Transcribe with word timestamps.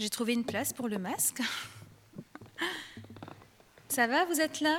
J'ai 0.00 0.08
trouvé 0.08 0.32
une 0.32 0.46
place 0.46 0.72
pour 0.72 0.88
le 0.88 0.96
masque. 0.96 1.42
Ça 3.88 4.06
va, 4.06 4.24
vous 4.24 4.40
êtes 4.40 4.62
là? 4.62 4.78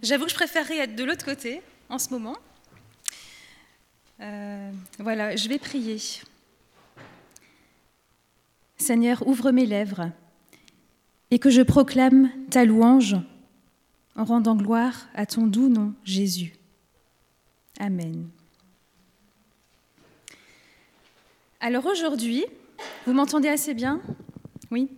J'avoue 0.00 0.26
que 0.26 0.30
je 0.30 0.36
préférerais 0.36 0.76
être 0.76 0.94
de 0.94 1.02
l'autre 1.02 1.24
côté 1.24 1.60
en 1.88 1.98
ce 1.98 2.10
moment. 2.10 2.36
Euh, 4.20 4.70
voilà, 5.00 5.34
je 5.34 5.48
vais 5.48 5.58
prier. 5.58 5.98
Seigneur, 8.76 9.26
ouvre 9.26 9.50
mes 9.50 9.66
lèvres 9.66 10.12
et 11.32 11.40
que 11.40 11.50
je 11.50 11.62
proclame 11.62 12.30
ta 12.48 12.64
louange 12.64 13.16
en 14.14 14.22
rendant 14.22 14.54
gloire 14.54 15.08
à 15.16 15.26
ton 15.26 15.48
doux 15.48 15.68
nom, 15.68 15.94
Jésus. 16.04 16.54
Amen. 17.80 18.30
Alors 21.58 21.86
aujourd'hui, 21.86 22.46
vous 23.06 23.12
m'entendez 23.12 23.48
assez 23.48 23.74
bien? 23.74 24.00
Oui. 24.70 24.88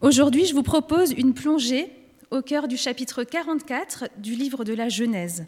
Aujourd'hui, 0.00 0.44
je 0.44 0.54
vous 0.54 0.62
propose 0.62 1.12
une 1.12 1.34
plongée 1.34 1.90
au 2.30 2.42
cœur 2.42 2.68
du 2.68 2.76
chapitre 2.76 3.24
44 3.24 4.08
du 4.18 4.34
livre 4.34 4.64
de 4.64 4.74
la 4.74 4.88
Genèse. 4.88 5.44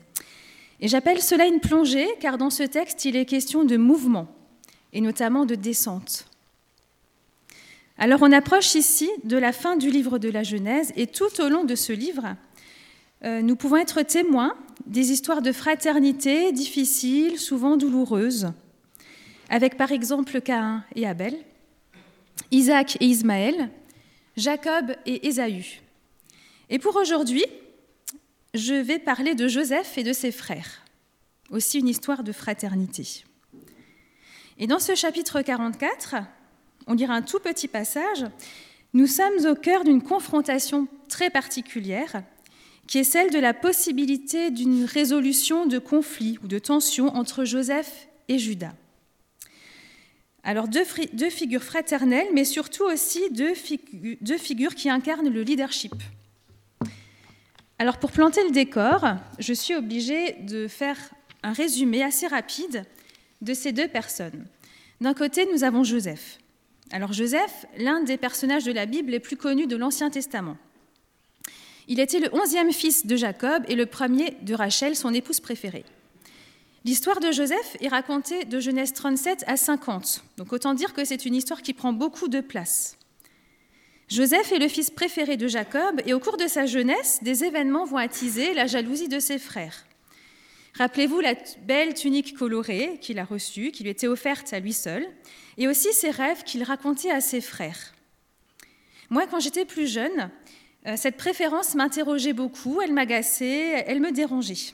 Et 0.81 0.89
j'appelle 0.89 1.21
cela 1.21 1.47
une 1.47 1.61
plongée 1.61 2.07
car 2.21 2.39
dans 2.39 2.51
ce 2.51 2.63
texte, 2.63 3.05
il 3.05 3.17
est 3.17 3.25
question 3.25 3.65
de 3.65 3.77
mouvement, 3.77 4.29
et 4.93 5.01
notamment 5.01 5.47
de 5.47 5.55
descente. 5.55 6.27
Alors 7.99 8.21
on 8.23 8.33
approche 8.33 8.75
ici 8.75 9.11
de 9.25 9.39
la 9.39 9.53
fin 9.53 9.77
du 9.77 9.91
livre 9.91 10.19
de 10.19 10.29
la 10.29 10.43
Genèse, 10.43 10.93
et 10.97 11.07
tout 11.07 11.41
au 11.41 11.49
long 11.49 11.65
de 11.65 11.75
ce 11.75 11.93
livre, 11.93 12.37
euh, 13.25 13.41
nous 13.41 13.57
pouvons 13.57 13.77
être 13.77 14.03
témoins 14.03 14.55
des 14.87 15.13
histoires 15.13 15.43
de 15.43 15.53
fraternité 15.53 16.53
difficiles, 16.53 17.39
souvent 17.39 17.77
douloureuses, 17.77 18.53
avec 19.49 19.77
par 19.77 19.93
exemple 19.93 20.41
Caïn 20.41 20.85
et 20.95 21.07
Abel, 21.07 21.37
Isaac 22.51 22.97
et 23.01 23.07
Ismaël, 23.07 23.71
Jacob 24.37 24.95
et 25.07 25.27
Ésaü. 25.27 25.81
Et 26.69 26.79
pour 26.79 26.97
aujourd'hui, 26.97 27.45
je 28.55 28.75
vais 28.75 28.99
parler 28.99 29.35
de 29.35 29.49
Joseph 29.49 29.99
et 29.99 30.03
de 30.03 30.13
ses 30.13 30.33
frères, 30.33 30.83
aussi 31.51 31.79
une 31.79 31.89
histoire 31.89 32.23
de 32.25 32.33
fraternité. 32.33 33.25
Et 34.59 34.67
dans 34.67 34.79
ce 34.79 34.95
chapitre 34.95 35.43
44, 35.43 36.17
on 36.87 36.95
lira 36.95 37.15
un 37.15 37.23
tout 37.23 37.41
petit 37.41 37.69
passage, 37.69 38.25
nous 38.95 39.07
sommes 39.07 39.47
au 39.47 39.55
cœur 39.55 39.85
d'une 39.85 40.03
confrontation 40.03 40.89
très 41.09 41.29
particulière, 41.29 42.23
qui 42.87 42.99
est 42.99 43.05
celle 43.05 43.31
de 43.31 43.39
la 43.39 43.53
possibilité 43.53 44.51
d'une 44.51 44.85
résolution 44.85 45.67
de 45.67 45.79
conflits 45.79 46.39
ou 46.43 46.47
de 46.47 46.59
tensions 46.59 47.15
entre 47.15 47.45
Joseph 47.45 48.09
et 48.29 48.39
Judas. 48.39 48.73
Alors 50.47 50.69
deux, 50.69 50.85
figures 51.29 51.65
fraternelles, 51.65 52.29
mais 52.33 52.45
surtout 52.45 52.85
aussi 52.85 53.31
deux, 53.31 53.53
figures 54.39 54.77
qui 54.77 54.89
incarnent 54.89 55.29
le 55.29 55.43
leadership. 55.43 55.93
Alors 57.81 57.99
pour 57.99 58.13
planter 58.13 58.45
le 58.45 58.53
décor, 58.53 59.05
je 59.41 59.53
suis 59.53 59.75
obligée 59.75 60.35
de 60.43 60.69
faire 60.69 60.97
un 61.43 61.53
résumé 61.53 62.05
assez 62.05 62.29
rapide 62.29 62.85
de 63.43 63.55
ces 63.55 63.73
deux 63.73 63.89
personnes. 63.89 64.47
D'un 65.01 65.15
côté, 65.15 65.49
nous 65.53 65.65
avons 65.65 65.83
Joseph. 65.83 66.39
Alors 66.93 67.13
Joseph, 67.13 67.67
l'un 67.77 68.05
des 68.05 68.17
personnages 68.17 68.65
de 68.65 68.73
la 68.73 68.87
Bible 68.87 69.11
les 69.11 69.21
plus 69.21 69.37
connus 69.37 69.67
de 69.67 69.77
l'Ancien 69.77 70.11
Testament. 70.11 70.57
Il 71.89 71.99
était 71.99 72.21
le 72.21 72.33
onzième 72.33 72.73
fils 72.73 73.05
de 73.05 73.17
Jacob 73.17 73.65
et 73.67 73.75
le 73.75 73.87
premier 73.87 74.37
de 74.43 74.55
Rachel, 74.55 74.95
son 74.95 75.13
épouse 75.13 75.41
préférée. 75.41 75.85
L'histoire 76.87 77.19
de 77.19 77.33
Joseph 77.33 77.77
est 77.81 77.89
racontée 77.89 78.45
de 78.45 78.61
Genèse 78.61 78.93
37 78.93 79.43
à 79.49 79.57
50, 79.57 80.23
donc 80.37 80.53
autant 80.53 80.73
dire 80.73 80.95
que 80.95 81.05
c'est 81.05 81.27
une 81.27 81.35
histoire 81.35 81.61
qui 81.61 81.73
prend 81.73 81.93
beaucoup 81.93 82.29
de 82.29 82.41
place. 82.41 82.97
Joseph 84.07 84.53
est 84.53 84.61
le 84.61 84.69
fils 84.69 84.91
préféré 84.91 85.37
de 85.37 85.49
Jacob 85.49 86.01
et 86.07 86.15
au 86.15 86.21
cours 86.21 86.37
de 86.37 86.47
sa 86.47 86.65
jeunesse, 86.65 87.19
des 87.23 87.43
événements 87.43 87.87
vont 87.87 87.97
attiser 87.97 88.55
la 88.55 88.69
jalousie 88.69 89.09
de 89.09 89.19
ses 89.19 89.41
frères. 89.41 89.85
Rappelez-vous 90.75 91.19
la 91.19 91.35
belle 91.63 91.93
tunique 91.93 92.37
colorée 92.37 92.99
qu'il 93.01 93.19
a 93.19 93.25
reçue, 93.25 93.73
qui 93.73 93.83
lui 93.83 93.91
était 93.91 94.07
offerte 94.07 94.53
à 94.53 94.61
lui 94.61 94.73
seul, 94.73 95.05
et 95.59 95.67
aussi 95.67 95.93
ses 95.93 96.13
rêves 96.13 96.45
qu'il 96.45 96.63
racontait 96.63 97.11
à 97.11 97.21
ses 97.21 97.41
frères. 97.41 97.95
Moi, 99.11 99.27
quand 99.27 99.41
j'étais 99.41 99.65
plus 99.65 99.93
jeune, 99.93 100.31
euh, 100.87 100.95
cette 100.97 101.17
préférence 101.17 101.75
m'interrogeait 101.75 102.33
beaucoup, 102.33 102.81
elle 102.81 102.93
m'agaçait, 102.93 103.83
elle 103.89 103.99
me 103.99 104.13
dérangeait. 104.13 104.73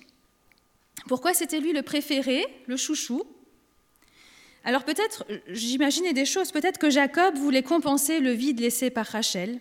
Pourquoi 1.08 1.34
c'était 1.34 1.60
lui 1.60 1.72
le 1.72 1.82
préféré, 1.82 2.44
le 2.66 2.76
chouchou? 2.76 3.22
Alors 4.64 4.84
peut-être, 4.84 5.24
j'imaginais 5.48 6.12
des 6.12 6.24
choses, 6.24 6.52
peut-être 6.52 6.78
que 6.78 6.90
Jacob 6.90 7.36
voulait 7.36 7.62
compenser 7.62 8.20
le 8.20 8.32
vide 8.32 8.60
laissé 8.60 8.90
par 8.90 9.06
Rachel, 9.06 9.60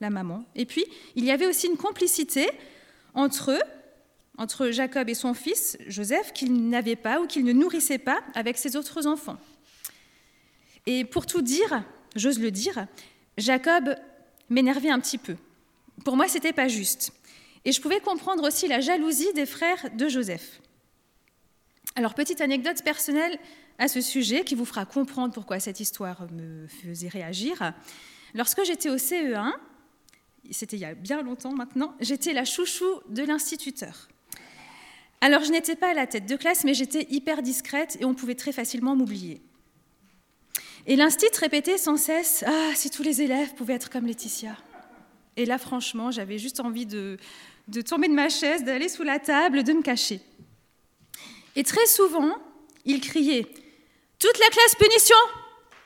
la 0.00 0.10
maman. 0.10 0.44
Et 0.56 0.66
puis, 0.66 0.84
il 1.14 1.24
y 1.24 1.30
avait 1.30 1.46
aussi 1.46 1.68
une 1.68 1.76
complicité 1.76 2.48
entre 3.14 3.52
eux, 3.52 3.62
entre 4.36 4.70
Jacob 4.70 5.08
et 5.08 5.14
son 5.14 5.34
fils, 5.34 5.78
Joseph, 5.86 6.32
qu'il 6.32 6.68
n'avait 6.68 6.96
pas 6.96 7.20
ou 7.20 7.26
qu'il 7.26 7.44
ne 7.44 7.52
nourrissait 7.52 7.98
pas 7.98 8.20
avec 8.34 8.58
ses 8.58 8.74
autres 8.74 9.06
enfants. 9.06 9.38
Et 10.86 11.04
pour 11.04 11.26
tout 11.26 11.42
dire, 11.42 11.84
j'ose 12.16 12.40
le 12.40 12.50
dire, 12.50 12.86
Jacob 13.38 13.94
m'énervait 14.50 14.90
un 14.90 14.98
petit 14.98 15.18
peu. 15.18 15.36
Pour 16.04 16.16
moi, 16.16 16.26
c'était 16.26 16.52
pas 16.52 16.66
juste. 16.66 17.12
Et 17.64 17.70
je 17.70 17.80
pouvais 17.80 18.00
comprendre 18.00 18.46
aussi 18.46 18.66
la 18.66 18.80
jalousie 18.80 19.32
des 19.34 19.46
frères 19.46 19.88
de 19.94 20.08
Joseph. 20.08 20.60
Alors, 21.96 22.14
petite 22.14 22.40
anecdote 22.40 22.82
personnelle 22.82 23.38
à 23.78 23.88
ce 23.88 24.00
sujet 24.00 24.44
qui 24.44 24.54
vous 24.54 24.64
fera 24.64 24.84
comprendre 24.84 25.32
pourquoi 25.32 25.60
cette 25.60 25.80
histoire 25.80 26.26
me 26.32 26.66
faisait 26.66 27.08
réagir. 27.08 27.72
Lorsque 28.34 28.64
j'étais 28.64 28.90
au 28.90 28.96
CE1, 28.96 29.52
c'était 30.50 30.76
il 30.76 30.80
y 30.80 30.84
a 30.84 30.94
bien 30.94 31.22
longtemps 31.22 31.52
maintenant, 31.52 31.94
j'étais 32.00 32.32
la 32.32 32.44
chouchou 32.44 33.00
de 33.08 33.22
l'instituteur. 33.22 34.08
Alors, 35.20 35.42
je 35.44 35.50
n'étais 35.50 35.76
pas 35.76 35.90
à 35.90 35.94
la 35.94 36.06
tête 36.06 36.26
de 36.26 36.36
classe, 36.36 36.64
mais 36.64 36.74
j'étais 36.74 37.06
hyper 37.10 37.42
discrète 37.42 37.96
et 38.00 38.04
on 38.04 38.14
pouvait 38.14 38.34
très 38.34 38.52
facilement 38.52 38.94
m'oublier. 38.96 39.40
Et 40.86 40.96
l'instit 40.96 41.26
répétait 41.38 41.78
sans 41.78 41.96
cesse 41.96 42.44
Ah, 42.46 42.72
si 42.74 42.90
tous 42.90 43.02
les 43.02 43.22
élèves 43.22 43.54
pouvaient 43.54 43.74
être 43.74 43.88
comme 43.88 44.06
Laetitia. 44.06 44.56
Et 45.36 45.46
là, 45.46 45.58
franchement, 45.58 46.10
j'avais 46.10 46.38
juste 46.38 46.60
envie 46.60 46.86
de, 46.86 47.16
de 47.68 47.80
tomber 47.80 48.08
de 48.08 48.12
ma 48.12 48.28
chaise, 48.28 48.64
d'aller 48.64 48.88
sous 48.88 49.02
la 49.02 49.18
table, 49.18 49.64
de 49.64 49.72
me 49.72 49.82
cacher. 49.82 50.20
Et 51.56 51.62
très 51.62 51.86
souvent, 51.86 52.36
il 52.84 53.00
criait 53.00 53.46
Toute 54.18 54.38
la 54.38 54.48
classe 54.48 54.74
punition 54.76 55.16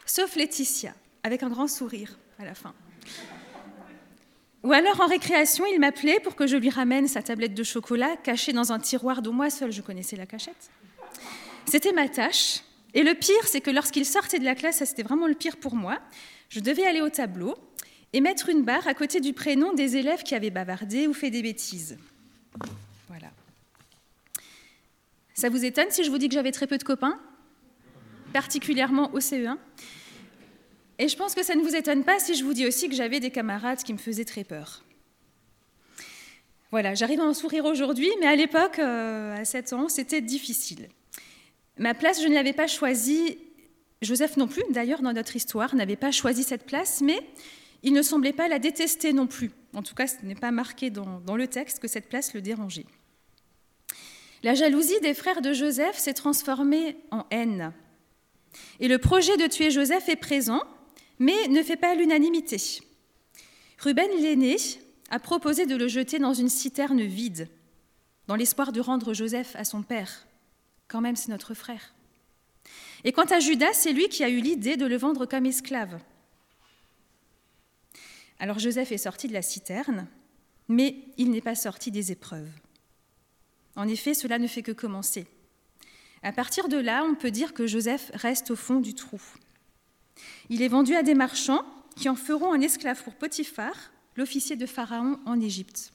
Sauf 0.07 0.37
Laetitia, 0.37 0.95
avec 1.23 1.43
un 1.43 1.51
grand 1.51 1.69
sourire 1.69 2.17
à 2.39 2.45
la 2.45 2.55
fin. 2.55 2.75
Ou 4.65 4.73
alors 4.73 5.01
en 5.01 5.07
récréation, 5.07 5.65
il 5.67 5.79
m'appelait 5.79 6.21
pour 6.21 6.35
que 6.35 6.47
je 6.47 6.57
lui 6.57 6.71
ramène 6.71 7.07
sa 7.07 7.23
tablette 7.23 7.55
de 7.55 7.63
chocolat 7.63 8.17
cachée 8.17 8.53
dans 8.53 8.73
un 8.73 8.79
tiroir 8.79 9.23
dont 9.23 9.33
moi 9.33 9.51
seule 9.51 9.71
je 9.71 9.83
connaissais 9.83 10.17
la 10.17 10.27
cachette. 10.27 10.71
C'était 11.67 11.93
ma 11.93 12.09
tâche. 12.09 12.61
Et 12.95 13.03
le 13.03 13.15
pire, 13.15 13.47
c'est 13.47 13.61
que 13.61 13.71
lorsqu'il 13.71 14.07
sortait 14.07 14.39
de 14.39 14.45
la 14.45 14.55
classe, 14.55 14.77
ça 14.77 14.87
c'était 14.87 15.03
vraiment 15.03 15.27
le 15.27 15.35
pire 15.35 15.59
pour 15.59 15.75
moi, 15.75 15.99
je 16.49 16.61
devais 16.61 16.87
aller 16.87 17.03
au 17.03 17.11
tableau 17.11 17.55
et 18.13 18.21
mettre 18.21 18.49
une 18.49 18.63
barre 18.63 18.89
à 18.89 18.95
côté 18.95 19.21
du 19.21 19.35
prénom 19.35 19.75
des 19.75 19.97
élèves 19.97 20.23
qui 20.23 20.35
avaient 20.35 20.51
bavardé 20.51 21.07
ou 21.07 21.13
fait 21.13 21.31
des 21.31 21.43
bêtises. 21.43 21.99
Voilà. 23.09 23.29
Ça 25.39 25.51
vous 25.51 25.65
étonne 25.65 25.87
si 25.91 26.03
je 26.03 26.11
vous 26.11 26.19
dis 26.19 26.29
que 26.29 26.35
j'avais 26.35 26.51
très 26.51 26.67
peu 26.67 26.79
de 26.79 26.83
copains, 26.83 27.17
particulièrement 28.33 29.15
au 29.15 29.21
CE1 29.21 29.57
Et 30.99 31.07
je 31.07 31.17
pense 31.17 31.37
que 31.37 31.45
ça 31.45 31.55
ne 31.55 31.63
vous 31.63 31.77
étonne 31.77 32.03
pas 32.03 32.19
si 32.19 32.35
je 32.35 32.43
vous 32.43 32.55
dis 32.55 32.67
aussi 32.67 32.89
que 32.89 32.97
j'avais 32.97 33.21
des 33.21 33.31
camarades 33.31 33.79
qui 33.85 33.93
me 33.93 33.99
faisaient 33.99 34.25
très 34.25 34.43
peur. 34.43 34.83
Voilà, 36.73 36.97
j'arrive 36.97 37.21
à 37.21 37.25
en 37.25 37.35
sourire 37.35 37.67
aujourd'hui, 37.67 38.11
mais 38.19 38.27
à 38.27 38.35
l'époque, 38.35 38.81
euh, 38.81 39.37
à 39.37 39.45
7 39.45 39.75
ans, 39.75 39.89
c'était 39.89 40.21
difficile. 40.21 40.89
Ma 41.79 41.95
place, 41.95 42.21
je 42.21 42.27
ne 42.27 42.35
l'avais 42.35 42.53
pas 42.53 42.67
choisie. 42.67 43.39
Joseph 44.03 44.39
non 44.39 44.49
plus, 44.49 44.65
d'ailleurs, 44.71 45.03
dans 45.03 45.13
notre 45.13 45.37
histoire, 45.37 45.73
n'avait 45.77 45.95
pas 45.95 46.11
choisi 46.11 46.43
cette 46.43 46.67
place, 46.67 47.01
mais 47.01 47.21
il 47.85 47.93
ne 47.93 48.03
semblait 48.03 48.33
pas 48.33 48.49
la 48.49 48.59
détester 48.59 49.13
non 49.13 49.29
plus. 49.29 49.53
En 49.73 49.85
tout 49.85 49.95
cas, 49.95 50.09
ce 50.09 50.17
n'est 50.25 50.35
pas 50.35 50.51
marqué 50.51 50.91
dans, 50.91 51.37
le 51.37 51.47
texte 51.47 51.79
que 51.79 51.87
cette 51.87 52.09
place 52.09 52.35
le 52.35 52.43
dérangeait. 52.43 52.87
La 54.43 54.55
jalousie 54.55 55.01
des 55.01 55.15
frères 55.15 55.43
de 55.43 55.53
Joseph 55.53 55.99
s'est 55.99 56.15
transformée 56.15 56.97
en 57.11 57.27
haine. 57.31 57.73
Et 58.81 58.89
le 58.89 58.99
projet 58.99 59.37
de 59.37 59.47
tuer 59.47 59.71
Joseph 59.71 60.09
est 60.09 60.17
présent, 60.17 60.63
mais 61.19 61.49
ne 61.49 61.63
fait 61.63 61.77
pas 61.77 61.95
l'unanimité. 61.95 62.81
Ruben 63.79 64.11
l'aîné 64.21 64.57
a 65.11 65.19
proposé 65.19 65.67
de 65.67 65.77
le 65.77 65.89
jeter 65.89 66.19
dans 66.19 66.35
une 66.35 66.49
citerne 66.49 67.03
vide, 67.03 67.49
dans 68.27 68.37
l'espoir 68.37 68.73
de 68.73 68.81
rendre 68.81 69.15
Joseph 69.15 69.57
à 69.57 69.65
son 69.65 69.83
père. 69.83 70.27
Quand 70.87 71.01
même, 71.01 71.17
c'est 71.17 71.31
notre 71.31 71.55
frère. 71.55 71.95
Et 73.05 73.13
quant 73.13 73.25
à 73.25 73.41
Judas, 73.41 73.73
c'est 73.73 73.93
lui 73.93 74.09
qui 74.09 74.25
a 74.25 74.29
eu 74.29 74.41
l'idée 74.41 74.77
de 74.77 74.87
le 74.87 74.97
vendre 74.97 75.27
comme 75.27 75.47
esclave. 75.47 76.01
Alors 78.39 78.59
Joseph 78.59 78.93
est 78.93 78.99
sorti 78.99 79.27
de 79.27 79.33
la 79.33 79.43
citerne, 79.43 80.07
mais 80.69 80.97
il 81.17 81.31
n'est 81.31 81.41
pas 81.41 81.55
sorti 81.55 81.91
des 81.91 82.13
épreuves. 82.13 82.51
En 83.79 83.87
effet, 83.87 84.13
cela 84.13 84.41
ne 84.41 84.49
fait 84.49 84.65
que 84.65 84.73
commencer. 84.73 85.29
À 86.25 86.33
partir 86.33 86.67
de 86.67 86.79
là, 86.79 87.05
on 87.05 87.15
peut 87.15 87.31
dire 87.31 87.55
que 87.55 87.69
Joseph 87.69 88.11
reste 88.13 88.51
au 88.51 88.57
fond 88.57 88.81
du 88.81 88.93
trou. 88.93 89.21
Il 90.49 90.63
est 90.63 90.69
vendu 90.69 90.97
à 90.97 91.05
des 91.05 91.15
marchands 91.15 91.65
qui 91.95 92.09
en 92.09 92.17
feront 92.17 92.53
un 92.53 92.61
esclave 92.61 93.01
pour 93.05 93.15
Potiphar, 93.15 93.93
l'officier 94.17 94.57
de 94.57 94.67
Pharaon 94.67 95.21
en 95.27 95.41
Égypte. 95.41 95.93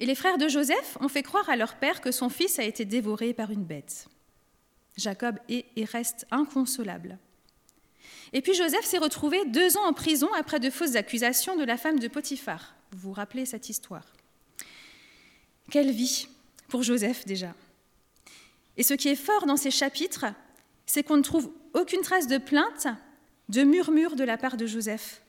Et 0.00 0.06
les 0.06 0.16
frères 0.16 0.36
de 0.36 0.48
Joseph 0.48 0.98
ont 1.00 1.06
fait 1.06 1.22
croire 1.22 1.48
à 1.48 1.54
leur 1.54 1.76
père 1.76 2.00
que 2.00 2.10
son 2.10 2.28
fils 2.28 2.58
a 2.58 2.64
été 2.64 2.84
dévoré 2.84 3.32
par 3.32 3.52
une 3.52 3.64
bête. 3.64 4.08
Jacob 4.96 5.38
est 5.48 5.66
et 5.76 5.84
reste 5.84 6.26
inconsolable. 6.32 7.16
Et 8.32 8.42
puis 8.42 8.54
Joseph 8.54 8.84
s'est 8.84 8.98
retrouvé 8.98 9.44
deux 9.46 9.76
ans 9.76 9.86
en 9.86 9.92
prison 9.92 10.28
après 10.36 10.58
de 10.58 10.70
fausses 10.70 10.96
accusations 10.96 11.54
de 11.54 11.62
la 11.62 11.76
femme 11.76 12.00
de 12.00 12.08
Potiphar. 12.08 12.74
Vous 12.90 12.98
vous 12.98 13.12
rappelez 13.12 13.46
cette 13.46 13.68
histoire? 13.68 14.04
Quelle 15.70 15.90
vie 15.90 16.28
pour 16.68 16.82
Joseph 16.82 17.24
déjà. 17.26 17.54
Et 18.76 18.82
ce 18.82 18.94
qui 18.94 19.08
est 19.08 19.16
fort 19.16 19.46
dans 19.46 19.56
ces 19.56 19.70
chapitres, 19.70 20.26
c'est 20.86 21.02
qu'on 21.02 21.16
ne 21.16 21.22
trouve 21.22 21.50
aucune 21.72 22.00
trace 22.00 22.26
de 22.26 22.38
plainte, 22.38 22.88
de 23.48 23.62
murmure 23.62 24.16
de 24.16 24.24
la 24.24 24.36
part 24.36 24.56
de 24.56 24.66
Joseph. 24.66 25.22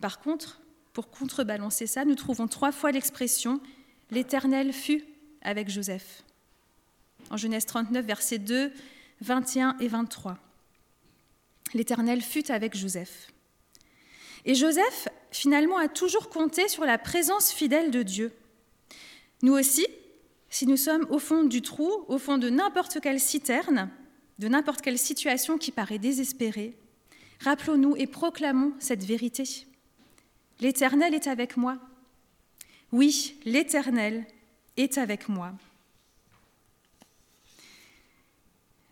Par 0.00 0.20
contre, 0.20 0.60
pour 0.92 1.10
contrebalancer 1.10 1.86
ça, 1.86 2.04
nous 2.04 2.14
trouvons 2.14 2.48
trois 2.48 2.72
fois 2.72 2.92
l'expression 2.92 3.60
L'Éternel 4.10 4.72
fut 4.72 5.04
avec 5.42 5.68
Joseph. 5.68 6.22
En 7.30 7.36
Genèse 7.36 7.66
39, 7.66 8.04
versets 8.04 8.38
2, 8.38 8.72
21 9.20 9.76
et 9.80 9.88
23. 9.88 10.38
L'Éternel 11.74 12.22
fut 12.22 12.50
avec 12.50 12.76
Joseph. 12.76 13.32
Et 14.44 14.54
Joseph, 14.54 15.08
finalement, 15.32 15.76
a 15.76 15.88
toujours 15.88 16.30
compté 16.30 16.68
sur 16.68 16.84
la 16.84 16.98
présence 16.98 17.50
fidèle 17.50 17.90
de 17.90 18.02
Dieu. 18.02 18.32
Nous 19.42 19.52
aussi, 19.52 19.86
si 20.48 20.66
nous 20.66 20.76
sommes 20.76 21.06
au 21.10 21.18
fond 21.18 21.44
du 21.44 21.62
trou, 21.62 21.90
au 22.08 22.18
fond 22.18 22.38
de 22.38 22.48
n'importe 22.48 23.00
quelle 23.00 23.20
citerne, 23.20 23.90
de 24.38 24.48
n'importe 24.48 24.80
quelle 24.80 24.98
situation 24.98 25.58
qui 25.58 25.70
paraît 25.70 25.98
désespérée, 25.98 26.76
rappelons-nous 27.40 27.96
et 27.96 28.06
proclamons 28.06 28.72
cette 28.78 29.04
vérité. 29.04 29.44
L'Éternel 30.60 31.14
est 31.14 31.26
avec 31.26 31.56
moi. 31.56 31.78
Oui, 32.92 33.36
l'Éternel 33.44 34.26
est 34.76 34.98
avec 34.98 35.28
moi. 35.28 35.52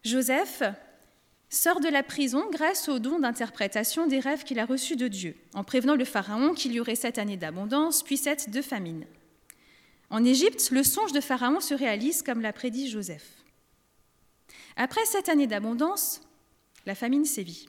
Joseph 0.05 0.63
sort 1.49 1.81
de 1.81 1.89
la 1.89 2.03
prison 2.03 2.45
grâce 2.51 2.89
au 2.89 2.99
don 2.99 3.19
d'interprétation 3.19 4.07
des 4.07 4.21
rêves 4.21 4.45
qu'il 4.45 4.59
a 4.59 4.67
reçus 4.67 4.97
de 4.97 5.09
Dieu, 5.09 5.37
en 5.55 5.65
prévenant 5.65 5.95
le 5.95 6.05
Pharaon 6.05 6.53
qu'il 6.53 6.73
y 6.73 6.81
aurait 6.81 6.97
sept 6.97 7.19
années 7.19 7.39
d'abondance, 7.39 8.03
puis 8.03 8.19
sept 8.19 8.51
de 8.51 8.61
famine. 8.61 9.07
En 10.15 10.25
Égypte, 10.25 10.71
le 10.71 10.85
songe 10.85 11.11
de 11.11 11.21
Pharaon 11.21 11.59
se 11.59 11.75
réalise 11.75 12.23
comme 12.23 12.41
l'a 12.41 12.53
prédit 12.53 12.89
Joseph. 12.89 13.27
Après 14.77 15.05
sept 15.07 15.29
années 15.29 15.49
d'abondance, 15.49 16.21
la 16.87 16.95
famine 16.95 17.25
sévit. 17.25 17.69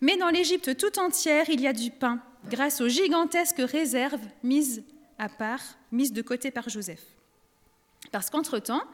Mais 0.00 0.16
dans 0.16 0.28
l'Égypte 0.28 0.76
tout 0.76 1.00
entière, 1.00 1.50
il 1.50 1.60
y 1.60 1.66
a 1.66 1.72
du 1.72 1.90
pain, 1.90 2.22
grâce 2.48 2.80
aux 2.80 2.86
gigantesques 2.86 3.58
réserves 3.58 4.24
mises 4.44 4.84
à 5.18 5.28
part, 5.28 5.64
mises 5.90 6.12
de 6.12 6.22
côté 6.22 6.52
par 6.52 6.68
Joseph. 6.68 7.02
Parce 8.12 8.30
qu'entre-temps, 8.30 8.84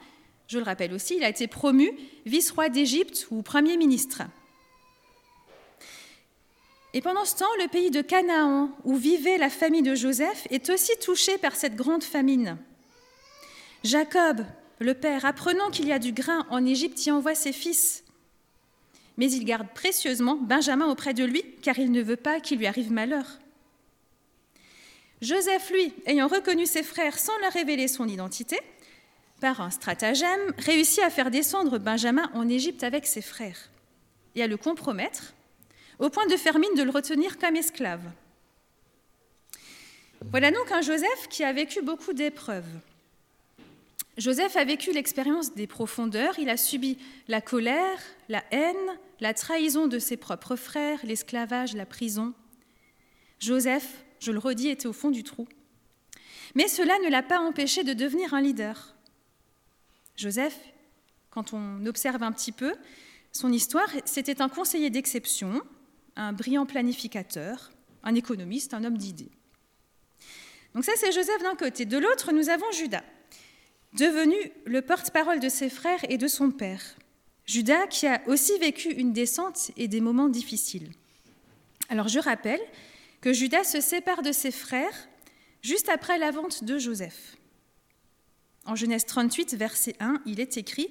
je 0.47 0.57
le 0.57 0.63
rappelle 0.63 0.93
aussi, 0.93 1.17
il 1.17 1.23
a 1.23 1.29
été 1.29 1.45
promu 1.45 1.91
vice-roi 2.25 2.69
d'Égypte 2.69 3.27
ou 3.29 3.43
premier 3.43 3.77
ministre. 3.77 4.23
Et 6.93 7.01
pendant 7.01 7.25
ce 7.25 7.35
temps, 7.35 7.45
le 7.61 7.67
pays 7.67 7.91
de 7.91 8.01
Canaan, 8.01 8.71
où 8.83 8.95
vivait 8.95 9.37
la 9.37 9.49
famille 9.49 9.83
de 9.83 9.93
Joseph, 9.93 10.47
est 10.49 10.69
aussi 10.69 10.91
touché 11.01 11.37
par 11.37 11.55
cette 11.55 11.75
grande 11.75 12.03
famine. 12.03 12.57
Jacob, 13.83 14.43
le 14.79 14.93
père, 14.93 15.25
apprenant 15.25 15.69
qu'il 15.69 15.87
y 15.87 15.93
a 15.93 15.99
du 15.99 16.13
grain 16.13 16.47
en 16.49 16.65
Égypte, 16.65 17.05
y 17.05 17.11
envoie 17.11 17.35
ses 17.35 17.53
fils. 17.53 18.03
Mais 19.17 19.31
il 19.31 19.45
garde 19.45 19.67
précieusement 19.75 20.35
Benjamin 20.35 20.87
auprès 20.87 21.13
de 21.13 21.23
lui, 21.23 21.43
car 21.61 21.77
il 21.77 21.91
ne 21.91 22.01
veut 22.01 22.15
pas 22.15 22.39
qu'il 22.39 22.57
lui 22.57 22.65
arrive 22.65 22.91
malheur. 22.91 23.25
Joseph, 25.21 25.69
lui, 25.69 25.93
ayant 26.05 26.27
reconnu 26.27 26.65
ses 26.65 26.83
frères 26.83 27.19
sans 27.19 27.37
leur 27.39 27.51
révéler 27.51 27.87
son 27.87 28.07
identité, 28.07 28.57
par 29.41 29.61
un 29.61 29.69
stratagème, 29.69 30.53
réussit 30.57 31.03
à 31.03 31.09
faire 31.09 31.29
descendre 31.29 31.77
Benjamin 31.77 32.31
en 32.33 32.49
Égypte 32.49 32.83
avec 32.83 33.05
ses 33.05 33.21
frères 33.21 33.69
et 34.35 34.43
à 34.43 34.47
le 34.47 34.57
compromettre, 34.57 35.33
au 35.99 36.09
point 36.09 36.25
de 36.27 36.37
faire 36.37 36.57
mine 36.59 36.73
de 36.75 36.83
le 36.83 36.89
retenir 36.89 37.37
comme 37.37 37.55
esclave. 37.55 38.03
Voilà 40.31 40.51
donc 40.51 40.71
un 40.71 40.81
Joseph 40.81 41.27
qui 41.29 41.43
a 41.43 41.53
vécu 41.53 41.81
beaucoup 41.81 42.13
d'épreuves. 42.13 42.79
Joseph 44.17 44.57
a 44.57 44.65
vécu 44.65 44.91
l'expérience 44.91 45.53
des 45.53 45.67
profondeurs, 45.67 46.39
il 46.39 46.49
a 46.49 46.57
subi 46.57 46.97
la 47.29 47.39
colère, 47.39 47.99
la 48.27 48.43
haine, 48.51 48.75
la 49.21 49.33
trahison 49.33 49.87
de 49.87 49.97
ses 49.97 50.17
propres 50.17 50.57
frères, 50.57 50.99
l'esclavage, 51.05 51.73
la 51.73 51.85
prison. 51.85 52.33
Joseph, 53.39 54.03
je 54.19 54.33
le 54.33 54.39
redis, 54.39 54.67
était 54.67 54.87
au 54.87 54.93
fond 54.93 55.09
du 55.09 55.23
trou. 55.23 55.47
Mais 56.55 56.67
cela 56.67 56.97
ne 56.99 57.09
l'a 57.09 57.23
pas 57.23 57.39
empêché 57.39 57.83
de 57.85 57.93
devenir 57.93 58.33
un 58.33 58.41
leader. 58.41 58.95
Joseph, 60.17 60.57
quand 61.29 61.53
on 61.53 61.85
observe 61.85 62.21
un 62.21 62.33
petit 62.33 62.51
peu 62.51 62.73
son 63.31 63.53
histoire, 63.53 63.87
c'était 64.03 64.41
un 64.41 64.49
conseiller 64.49 64.89
d'exception, 64.89 65.61
un 66.15 66.33
brillant 66.33 66.65
planificateur, 66.65 67.71
un 68.03 68.15
économiste, 68.15 68.73
un 68.73 68.83
homme 68.83 68.97
d'idées. 68.97 69.31
Donc 70.73 70.85
ça, 70.85 70.91
c'est 70.95 71.11
Joseph 71.11 71.41
d'un 71.41 71.55
côté. 71.55 71.85
De 71.85 71.97
l'autre, 71.97 72.31
nous 72.31 72.49
avons 72.49 72.71
Judas, 72.71 73.03
devenu 73.93 74.35
le 74.65 74.81
porte-parole 74.81 75.39
de 75.39 75.49
ses 75.49 75.69
frères 75.69 75.99
et 76.09 76.17
de 76.17 76.27
son 76.27 76.51
père. 76.51 76.81
Judas 77.45 77.87
qui 77.87 78.05
a 78.05 78.21
aussi 78.27 78.57
vécu 78.59 78.89
une 78.89 79.11
descente 79.11 79.71
et 79.75 79.87
des 79.87 80.01
moments 80.01 80.29
difficiles. 80.29 80.91
Alors 81.89 82.07
je 82.07 82.19
rappelle 82.19 82.61
que 83.21 83.33
Judas 83.33 83.63
se 83.63 83.81
sépare 83.81 84.21
de 84.21 84.31
ses 84.31 84.51
frères 84.51 85.09
juste 85.63 85.89
après 85.89 86.19
la 86.19 86.31
vente 86.31 86.63
de 86.63 86.77
Joseph. 86.77 87.37
En 88.65 88.75
Genèse 88.75 89.05
38, 89.07 89.55
verset 89.55 89.95
1, 89.99 90.21
il 90.27 90.39
est 90.39 90.57
écrit 90.57 90.89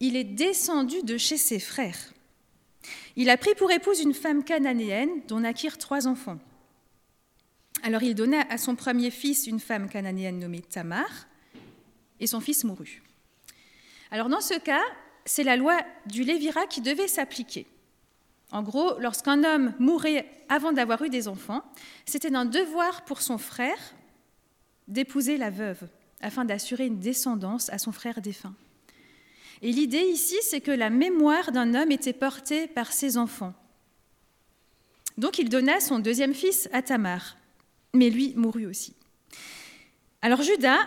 Il 0.00 0.16
est 0.16 0.24
descendu 0.24 1.02
de 1.02 1.18
chez 1.18 1.36
ses 1.36 1.60
frères. 1.60 2.14
Il 3.16 3.30
a 3.30 3.36
pris 3.36 3.54
pour 3.54 3.70
épouse 3.70 4.00
une 4.00 4.14
femme 4.14 4.44
cananéenne 4.44 5.10
dont 5.28 5.40
naquirent 5.40 5.78
trois 5.78 6.06
enfants. 6.06 6.38
Alors 7.82 8.02
il 8.02 8.14
donna 8.14 8.42
à 8.48 8.58
son 8.58 8.76
premier 8.76 9.10
fils 9.10 9.46
une 9.46 9.60
femme 9.60 9.88
cananéenne 9.88 10.38
nommée 10.38 10.60
Tamar, 10.60 11.26
et 12.20 12.26
son 12.26 12.40
fils 12.40 12.64
mourut. 12.64 13.02
Alors 14.10 14.28
dans 14.28 14.40
ce 14.40 14.58
cas, 14.58 14.82
c'est 15.24 15.42
la 15.42 15.56
loi 15.56 15.76
du 16.06 16.22
Lévira 16.22 16.66
qui 16.66 16.80
devait 16.80 17.08
s'appliquer. 17.08 17.66
En 18.52 18.62
gros, 18.62 18.98
lorsqu'un 18.98 19.42
homme 19.44 19.72
mourait 19.78 20.28
avant 20.48 20.72
d'avoir 20.72 21.02
eu 21.02 21.08
des 21.08 21.26
enfants, 21.26 21.62
c'était 22.04 22.34
un 22.34 22.44
devoir 22.44 23.04
pour 23.04 23.22
son 23.22 23.38
frère 23.38 23.78
d'épouser 24.88 25.38
la 25.38 25.50
veuve 25.50 25.88
afin 26.20 26.44
d'assurer 26.44 26.86
une 26.86 27.00
descendance 27.00 27.70
à 27.70 27.78
son 27.78 27.92
frère 27.92 28.20
défunt. 28.20 28.54
Et 29.62 29.70
l'idée 29.70 30.02
ici, 30.02 30.36
c'est 30.42 30.60
que 30.60 30.72
la 30.72 30.90
mémoire 30.90 31.52
d'un 31.52 31.74
homme 31.74 31.92
était 31.92 32.12
portée 32.12 32.66
par 32.66 32.92
ses 32.92 33.16
enfants. 33.16 33.54
Donc 35.18 35.38
il 35.38 35.48
donna 35.48 35.80
son 35.80 36.00
deuxième 36.00 36.34
fils 36.34 36.68
à 36.72 36.82
Tamar, 36.82 37.36
mais 37.94 38.10
lui 38.10 38.34
mourut 38.34 38.66
aussi. 38.66 38.94
Alors 40.20 40.42
Judas 40.42 40.78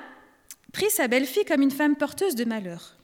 prit 0.73 0.89
sa 0.89 1.07
belle-fille 1.07 1.45
comme 1.45 1.61
une 1.61 1.71
femme 1.71 1.95
porteuse 1.95 2.35
de 2.35 2.43
malheur, 2.43 2.97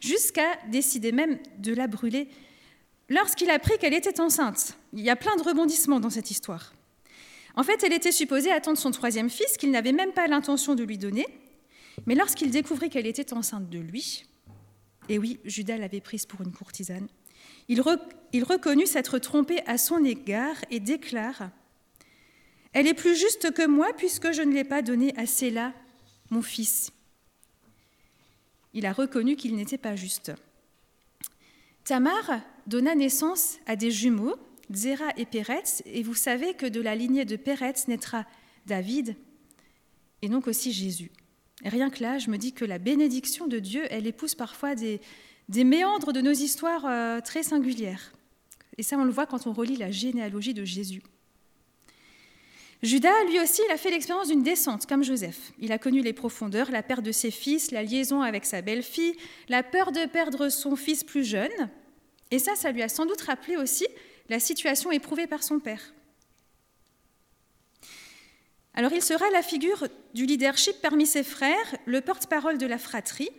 jusqu'à 0.00 0.56
décider 0.68 1.12
même 1.12 1.38
de 1.58 1.72
la 1.74 1.86
brûler 1.86 2.28
lorsqu'il 3.08 3.50
apprit 3.50 3.78
qu'elle 3.78 3.94
était 3.94 4.20
enceinte. 4.20 4.76
Il 4.92 5.00
y 5.00 5.10
a 5.10 5.16
plein 5.16 5.36
de 5.36 5.42
rebondissements 5.42 6.00
dans 6.00 6.10
cette 6.10 6.30
histoire. 6.30 6.72
En 7.56 7.62
fait, 7.62 7.84
elle 7.84 7.92
était 7.92 8.10
supposée 8.10 8.50
attendre 8.50 8.78
son 8.78 8.90
troisième 8.90 9.30
fils 9.30 9.56
qu'il 9.56 9.70
n'avait 9.70 9.92
même 9.92 10.12
pas 10.12 10.26
l'intention 10.26 10.74
de 10.74 10.82
lui 10.82 10.98
donner, 10.98 11.26
mais 12.06 12.16
lorsqu'il 12.16 12.50
découvrit 12.50 12.90
qu'elle 12.90 13.06
était 13.06 13.32
enceinte 13.32 13.70
de 13.70 13.78
lui, 13.78 14.24
et 15.08 15.18
oui, 15.18 15.38
Judas 15.44 15.76
l'avait 15.76 16.00
prise 16.00 16.26
pour 16.26 16.40
une 16.40 16.52
courtisane, 16.52 17.08
il, 17.68 17.80
reconnut 17.80 18.86
s'être 18.86 19.18
trompé 19.18 19.60
à 19.66 19.78
son 19.78 20.04
égard 20.04 20.56
et 20.70 20.80
déclare 20.80 21.50
Elle 22.72 22.86
est 22.86 22.94
plus 22.94 23.18
juste 23.18 23.52
que 23.52 23.66
moi 23.66 23.88
puisque 23.96 24.32
je 24.32 24.42
ne 24.42 24.52
l'ai 24.52 24.64
pas 24.64 24.82
donnée 24.82 25.14
à 25.16 25.26
Séla, 25.26 25.72
mon 26.30 26.42
fils. 26.42 26.90
Il 28.72 28.86
a 28.86 28.92
reconnu 28.92 29.36
qu'il 29.36 29.54
n'était 29.56 29.78
pas 29.78 29.96
juste. 29.96 30.32
Tamar 31.84 32.40
donna 32.66 32.94
naissance 32.94 33.58
à 33.66 33.76
des 33.76 33.90
jumeaux, 33.90 34.36
Zéra 34.70 35.10
et 35.16 35.26
Péretz, 35.26 35.82
et 35.84 36.02
vous 36.02 36.14
savez 36.14 36.54
que 36.54 36.66
de 36.66 36.80
la 36.80 36.94
lignée 36.94 37.24
de 37.24 37.36
Péretz 37.36 37.88
naîtra 37.88 38.26
David 38.66 39.16
et 40.22 40.28
donc 40.28 40.48
aussi 40.48 40.72
Jésus 40.72 41.10
rien 41.68 41.90
que 41.90 42.02
là, 42.02 42.18
je 42.18 42.30
me 42.30 42.36
dis 42.36 42.52
que 42.52 42.64
la 42.64 42.78
bénédiction 42.78 43.46
de 43.46 43.58
Dieu, 43.58 43.84
elle 43.90 44.06
épouse 44.06 44.34
parfois 44.34 44.74
des, 44.74 45.00
méandres 45.48 46.12
de 46.12 46.20
nos 46.20 46.32
histoires 46.32 46.84
euh, 46.86 47.20
très 47.20 47.42
singulières. 47.42 48.12
Et 48.76 48.82
ça, 48.82 48.96
on 48.96 49.04
le 49.04 49.10
voit 49.10 49.26
quand 49.26 49.46
on 49.46 49.52
relit 49.52 49.76
la 49.76 49.90
généalogie 49.90 50.54
de 50.54 50.64
Jésus. 50.64 51.02
Judas, 52.82 53.24
lui 53.30 53.40
aussi, 53.40 53.62
il 53.66 53.72
a 53.72 53.78
fait 53.78 53.90
l'expérience 53.90 54.28
d'une 54.28 54.42
descente, 54.42 54.84
comme 54.84 55.02
Joseph. 55.02 55.52
Il 55.58 55.72
a 55.72 55.78
connu 55.78 56.02
les 56.02 56.12
profondeurs, 56.12 56.70
la 56.70 56.82
perte 56.82 57.02
de 57.02 57.12
ses 57.12 57.30
fils, 57.30 57.70
la 57.70 57.82
liaison 57.82 58.20
avec 58.20 58.44
sa 58.44 58.60
belle-fille, 58.60 59.16
la 59.48 59.62
peur 59.62 59.90
de 59.90 60.04
perdre 60.04 60.50
son 60.50 60.76
fils 60.76 61.02
plus 61.02 61.24
jeune, 61.24 61.70
Et 62.30 62.38
ça, 62.38 62.54
ça 62.56 62.72
lui 62.72 62.82
a 62.82 62.90
sans 62.90 63.06
doute 63.06 63.22
rappelé 63.22 63.56
aussi 63.56 63.86
la 64.28 64.38
situation 64.38 64.90
éprouvée 64.90 65.26
par 65.26 65.42
son 65.42 65.60
père. 65.60 65.93
Alors 68.74 68.92
il 68.92 69.02
sera 69.02 69.30
la 69.30 69.42
figure 69.42 69.86
du 70.14 70.26
leadership 70.26 70.76
parmi 70.82 71.06
ses 71.06 71.22
frères, 71.22 71.76
le 71.86 72.00
porte-parole 72.00 72.58
de 72.58 72.66
la 72.66 72.78
fratrie, 72.78 73.30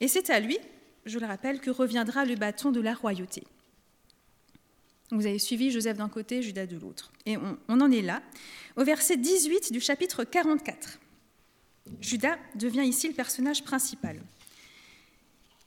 et 0.00 0.08
c'est 0.08 0.28
à 0.30 0.40
lui, 0.40 0.58
je 1.06 1.18
le 1.18 1.26
rappelle, 1.26 1.60
que 1.60 1.70
reviendra 1.70 2.24
le 2.24 2.34
bâton 2.34 2.70
de 2.70 2.80
la 2.80 2.94
royauté. 2.94 3.44
Vous 5.10 5.26
avez 5.26 5.38
suivi 5.38 5.70
Joseph 5.70 5.96
d'un 5.96 6.08
côté, 6.08 6.42
Judas 6.42 6.66
de 6.66 6.76
l'autre. 6.76 7.12
Et 7.26 7.36
on, 7.36 7.58
en 7.68 7.90
est 7.90 8.02
là, 8.02 8.22
au 8.76 8.84
verset 8.84 9.16
18 9.16 9.72
du 9.72 9.80
chapitre 9.80 10.24
44. 10.24 10.98
Judas 12.00 12.36
devient 12.56 12.84
ici 12.84 13.06
le 13.06 13.14
personnage 13.14 13.62
principal. 13.62 14.20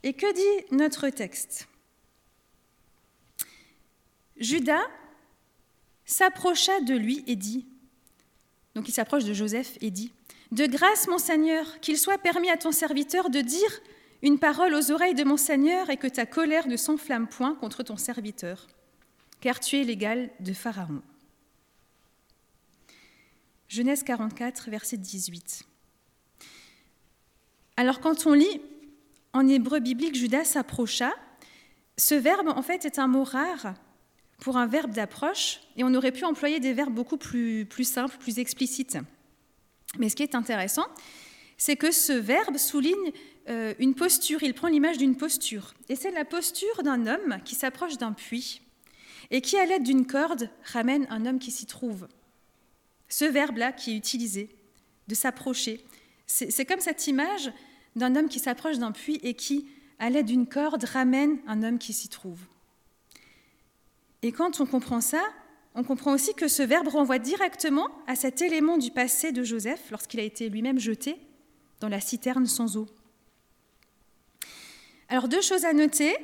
Et 0.03 0.13
que 0.13 0.33
dit 0.33 0.75
notre 0.75 1.09
texte? 1.09 1.67
Judas 4.37 4.85
s'approcha 6.05 6.81
de 6.81 6.95
lui 6.95 7.23
et 7.27 7.35
dit, 7.35 7.65
donc 8.79 8.87
il 8.87 8.93
s'approche 8.93 9.25
de 9.25 9.33
Joseph 9.33 9.77
et 9.81 9.91
dit, 9.91 10.13
De 10.53 10.65
grâce, 10.65 11.09
mon 11.09 11.17
Seigneur, 11.17 11.81
qu'il 11.81 11.97
soit 11.97 12.17
permis 12.17 12.49
à 12.49 12.55
ton 12.55 12.71
serviteur 12.71 13.29
de 13.29 13.41
dire 13.41 13.81
une 14.21 14.39
parole 14.39 14.73
aux 14.73 14.89
oreilles 14.91 15.15
de 15.15 15.25
mon 15.25 15.35
Seigneur 15.35 15.89
et 15.89 15.97
que 15.97 16.07
ta 16.07 16.25
colère 16.25 16.65
ne 16.65 16.77
s'enflamme 16.77 17.27
point 17.27 17.55
contre 17.55 17.83
ton 17.83 17.97
serviteur, 17.97 18.67
car 19.41 19.59
tu 19.59 19.75
es 19.75 19.83
l'égal 19.83 20.29
de 20.39 20.53
Pharaon. 20.53 21.01
Genèse 23.67 24.03
44, 24.03 24.69
verset 24.69 24.95
18. 24.95 25.63
Alors 27.75 27.99
quand 27.99 28.27
on 28.27 28.31
lit 28.31 28.61
en 29.33 29.45
hébreu 29.45 29.81
biblique 29.81 30.15
Judas 30.15 30.45
s'approcha, 30.45 31.11
ce 31.97 32.15
verbe 32.15 32.47
en 32.47 32.61
fait 32.61 32.85
est 32.85 32.97
un 32.97 33.07
mot 33.07 33.25
rare 33.25 33.73
pour 34.39 34.57
un 34.57 34.67
verbe 34.67 34.91
d'approche, 34.91 35.59
et 35.75 35.83
on 35.83 35.93
aurait 35.93 36.11
pu 36.11 36.23
employer 36.25 36.59
des 36.59 36.73
verbes 36.73 36.93
beaucoup 36.93 37.17
plus, 37.17 37.67
simples, 37.83 38.17
plus 38.17 38.39
explicites. 38.39 38.97
Mais 39.97 40.09
ce 40.09 40.15
qui 40.15 40.23
est 40.23 40.35
intéressant, 40.35 40.85
c'est 41.57 41.75
que 41.75 41.91
ce 41.91 42.13
verbe 42.13 42.57
souligne 42.57 43.11
euh, 43.49 43.73
une 43.79 43.95
posture, 43.95 44.43
il 44.43 44.53
prend 44.53 44.67
l'image 44.67 44.97
d'une 44.97 45.17
posture. 45.17 45.73
Et 45.89 45.95
c'est 45.95 46.11
la 46.11 46.25
posture 46.25 46.83
d'un 46.83 47.05
homme 47.07 47.39
qui 47.43 47.55
s'approche 47.55 47.97
d'un 47.97 48.13
puits 48.13 48.61
et 49.31 49.41
qui, 49.41 49.57
à 49.57 49.65
l'aide 49.65 49.83
d'une 49.83 50.07
corde, 50.07 50.49
ramène 50.63 51.05
un 51.09 51.25
homme 51.25 51.39
qui 51.39 51.51
s'y 51.51 51.65
trouve. 51.65 52.07
Ce 53.09 53.25
verbe-là 53.25 53.71
qui 53.71 53.91
est 53.91 53.97
utilisé, 53.97 54.49
de 55.07 55.15
s'approcher, 55.15 55.83
c'est 56.27 56.65
comme 56.65 56.79
cette 56.79 57.07
image 57.07 57.51
d'un 57.95 58.15
homme 58.15 58.29
qui 58.29 58.39
s'approche 58.39 58.77
d'un 58.77 58.91
puits 58.91 59.19
et 59.23 59.33
qui, 59.33 59.67
à 59.97 60.11
l'aide 60.11 60.27
d'une 60.27 60.45
corde, 60.45 60.83
ramène 60.83 61.39
un 61.47 61.63
homme 61.63 61.79
qui 61.79 61.93
s'y 61.93 62.07
trouve. 62.07 62.39
Et 64.21 64.31
quand 64.31 64.59
on 64.59 64.65
comprend 64.65 65.01
ça, 65.01 65.21
on 65.75 65.83
comprend 65.83 66.13
aussi 66.13 66.33
que 66.33 66.47
ce 66.47 66.63
verbe 66.63 66.87
renvoie 66.87 67.19
directement 67.19 67.89
à 68.07 68.15
cet 68.15 68.41
élément 68.41 68.77
du 68.77 68.91
passé 68.91 69.31
de 69.31 69.43
Joseph 69.43 69.91
lorsqu'il 69.91 70.19
a 70.19 70.23
été 70.23 70.49
lui-même 70.49 70.79
jeté 70.79 71.17
dans 71.79 71.89
la 71.89 72.01
citerne 72.01 72.45
sans 72.45 72.75
eau. 72.75 72.87
Alors 75.07 75.27
deux 75.27 75.41
choses 75.41 75.65
à 75.65 75.73
noter. 75.73 76.15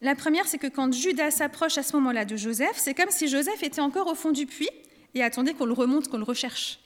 La 0.00 0.14
première, 0.14 0.46
c'est 0.46 0.58
que 0.58 0.66
quand 0.66 0.92
Judas 0.94 1.30
s'approche 1.30 1.76
à 1.76 1.82
ce 1.82 1.94
moment-là 1.96 2.24
de 2.24 2.36
Joseph, 2.36 2.76
c'est 2.76 2.94
comme 2.94 3.10
si 3.10 3.28
Joseph 3.28 3.62
était 3.62 3.80
encore 3.80 4.06
au 4.06 4.14
fond 4.14 4.30
du 4.30 4.46
puits 4.46 4.70
et 5.14 5.22
attendait 5.22 5.54
qu'on 5.54 5.66
le 5.66 5.72
remonte, 5.72 6.08
qu'on 6.08 6.18
le 6.18 6.24
recherche. 6.24 6.80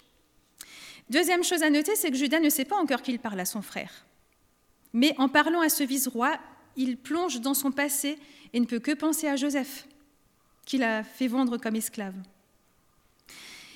Deuxième 1.10 1.44
chose 1.44 1.62
à 1.62 1.70
noter, 1.70 1.94
c'est 1.94 2.10
que 2.10 2.16
Judas 2.16 2.40
ne 2.40 2.48
sait 2.48 2.64
pas 2.64 2.76
encore 2.76 3.02
qu'il 3.02 3.18
parle 3.18 3.38
à 3.38 3.44
son 3.44 3.62
frère. 3.62 4.06
Mais 4.92 5.14
en 5.18 5.28
parlant 5.28 5.60
à 5.60 5.68
ce 5.68 5.84
vice-roi, 5.84 6.38
il 6.76 6.96
plonge 6.96 7.40
dans 7.40 7.54
son 7.54 7.70
passé 7.70 8.18
et 8.52 8.60
ne 8.60 8.64
peut 8.64 8.78
que 8.78 8.92
penser 8.92 9.28
à 9.28 9.36
Joseph 9.36 9.86
qu'il 10.64 10.82
a 10.82 11.04
fait 11.04 11.28
vendre 11.28 11.58
comme 11.58 11.76
esclave. 11.76 12.14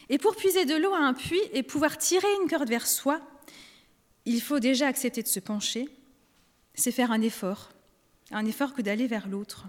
Et 0.09 0.19
pour 0.19 0.37
puiser 0.37 0.65
de 0.65 0.75
l'eau 0.75 0.95
à 0.95 0.99
un 0.99 1.13
puits 1.13 1.41
et 1.53 1.63
pouvoir 1.63 1.99
tirer 1.99 2.29
une 2.43 2.49
corde 2.49 2.69
vers 2.69 2.87
soi, 2.87 3.21
il 4.25 4.41
faut 4.41 4.61
déjà 4.61 4.87
accepter 4.87 5.23
de 5.23 5.29
se 5.29 5.41
pencher, 5.41 5.89
c'est 6.75 6.93
faire 6.93 7.13
un 7.13 7.21
effort, 7.21 7.71
un 8.31 8.47
effort 8.47 8.75
que 8.75 8.83
d'aller 8.83 9.07
vers 9.07 9.29
l'autre. 9.29 9.67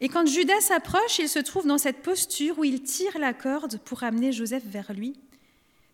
Et 0.00 0.08
quand 0.08 0.26
Judas 0.26 0.60
s'approche, 0.60 1.18
il 1.18 1.28
se 1.28 1.38
trouve 1.38 1.66
dans 1.66 1.78
cette 1.78 2.02
posture 2.02 2.58
où 2.58 2.64
il 2.64 2.82
tire 2.82 3.18
la 3.18 3.34
corde 3.34 3.78
pour 3.78 4.02
amener 4.04 4.32
Joseph 4.32 4.64
vers 4.64 4.92
lui, 4.92 5.18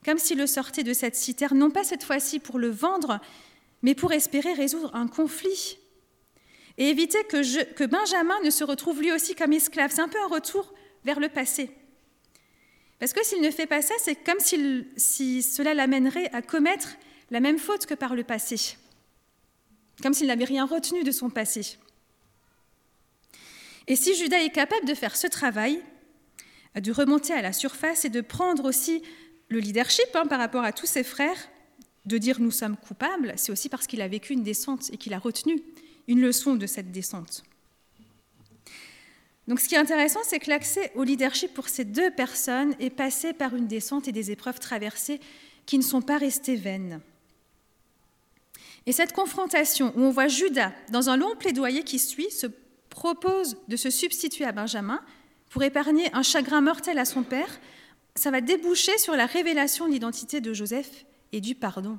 comme 0.05 0.19
s'il 0.19 0.39
le 0.39 0.47
sortait 0.47 0.83
de 0.83 0.93
cette 0.93 1.17
citerne, 1.17 1.59
non 1.59 1.71
pas 1.71 1.85
cette 1.85 2.05
fois-ci 2.05 2.39
pour 2.39 2.59
le 2.59 2.69
vendre, 2.69 3.19
mais 3.83 3.95
pour 3.95 4.13
espérer 4.13 4.53
résoudre 4.53 4.95
un 4.95 5.09
conflit 5.09 5.79
et 6.79 6.89
éviter 6.89 7.23
que, 7.25 7.87
Benjamin 7.87 8.41
ne 8.43 8.51
se 8.51 8.65
retrouve 8.65 9.01
lui 9.01 9.13
aussi 9.13 9.35
comme 9.35 9.53
esclave. 9.53 9.93
C'est 9.95 10.03
un 10.03 10.09
peu 10.09 10.21
un 10.21 10.29
retour 10.29 10.73
vers 11.05 11.21
le 11.21 11.29
passé. 11.29 11.71
Parce 12.99 13.13
que 13.13 13.25
s'il 13.25 13.43
ne 13.43 13.51
fait 13.51 13.67
pas 13.67 13.83
ça, 13.83 13.95
c'est 13.99 14.17
comme 14.17 14.41
si 14.41 15.43
cela 15.43 15.75
l'amènerait 15.75 16.31
à 16.33 16.43
commettre 16.43 16.97
la 17.31 17.41
même 17.41 17.59
faute 17.59 17.87
que 17.87 17.95
par 17.95 18.15
le 18.15 18.25
passé, 18.25 18.77
comme 20.03 20.15
s'il 20.15 20.27
n'avait 20.27 20.45
rien 20.45 20.65
retenu 20.65 21.05
de 21.05 21.11
son 21.11 21.31
passé. 21.31 21.77
Et 23.87 23.97
si 23.97 24.15
Judas 24.15 24.39
est 24.39 24.51
capable 24.51 24.87
de 24.87 24.95
faire 24.95 25.17
ce 25.17 25.27
travail, 25.27 25.83
de 26.75 26.93
remonter 26.93 27.33
à 27.33 27.43
la 27.43 27.53
surface 27.53 28.05
et 28.05 28.09
de 28.09 28.21
prendre 28.21 28.65
aussi 28.65 29.03
le 29.49 29.59
leadership 29.59 30.09
hein, 30.15 30.27
par 30.27 30.39
rapport 30.39 30.65
à 30.65 30.73
tous 30.73 30.87
ses 30.87 31.05
frères, 31.05 31.37
de 32.07 32.19
dire 32.19 32.41
nous 32.41 32.51
sommes 32.51 32.77
coupables, 32.77 33.35
c'est 33.37 33.53
aussi 33.53 33.69
parce 33.69 33.87
qu'il 33.87 34.03
a 34.03 34.09
vécu 34.09 34.33
une 34.33 34.43
descente 34.43 34.91
et 34.93 34.97
qu'il 34.97 35.15
a 35.15 35.19
retenu 35.19 35.63
une 36.09 36.21
leçon 36.21 36.55
de 36.55 36.67
cette 36.67 36.93
descente. 36.93 37.45
Donc 39.47 39.61
ce 39.61 39.69
qui 39.69 39.75
est 39.75 39.79
intéressant, 39.79 40.21
c'est 40.25 40.39
que 40.39 40.49
l'accès 40.49 40.91
au 40.95 41.03
leadership 41.05 41.53
pour 41.53 41.69
ces 41.69 41.85
deux 41.85 42.11
personnes 42.11 42.75
est 42.81 42.91
passé 42.91 43.33
par 43.33 43.55
une 43.55 43.67
descente 43.67 44.09
et 44.09 44.13
des 44.13 44.31
épreuves 44.31 44.59
traversées 44.59 45.21
qui 45.67 45.77
ne 45.77 45.83
sont 45.83 46.03
pas 46.03 46.19
restées 46.19 46.57
vaines. 46.57 47.01
Et 48.87 48.93
cette 48.93 49.13
confrontation, 49.13 49.93
où 49.97 50.03
on 50.03 50.11
voit 50.11 50.29
Judas, 50.29 50.73
dans 50.91 51.09
un 51.09 51.17
long 51.17 51.37
plaidoyer 51.37 51.85
qui 51.85 51.99
suit, 51.99 52.31
se 52.31 52.47
propose 52.91 53.57
de 53.69 53.77
se 53.77 53.91
substituer 53.91 54.45
à 54.45 54.53
Benjamin 54.53 55.01
pour 55.51 55.63
épargner 55.63 56.13
un 56.15 56.23
chagrin 56.23 56.61
mortel 56.61 56.99
à 56.99 57.05
son 57.05 57.23
père, 57.23 57.61
ça 58.15 58.31
va 58.31 58.41
déboucher 58.41 58.97
sur 58.99 59.17
la 59.17 59.27
révélation 59.27 59.87
de 59.87 59.93
l'identité 59.93 60.41
de 60.41 60.53
Joseph 60.53 61.05
et 61.33 61.41
du 61.41 61.55
pardon. 61.55 61.99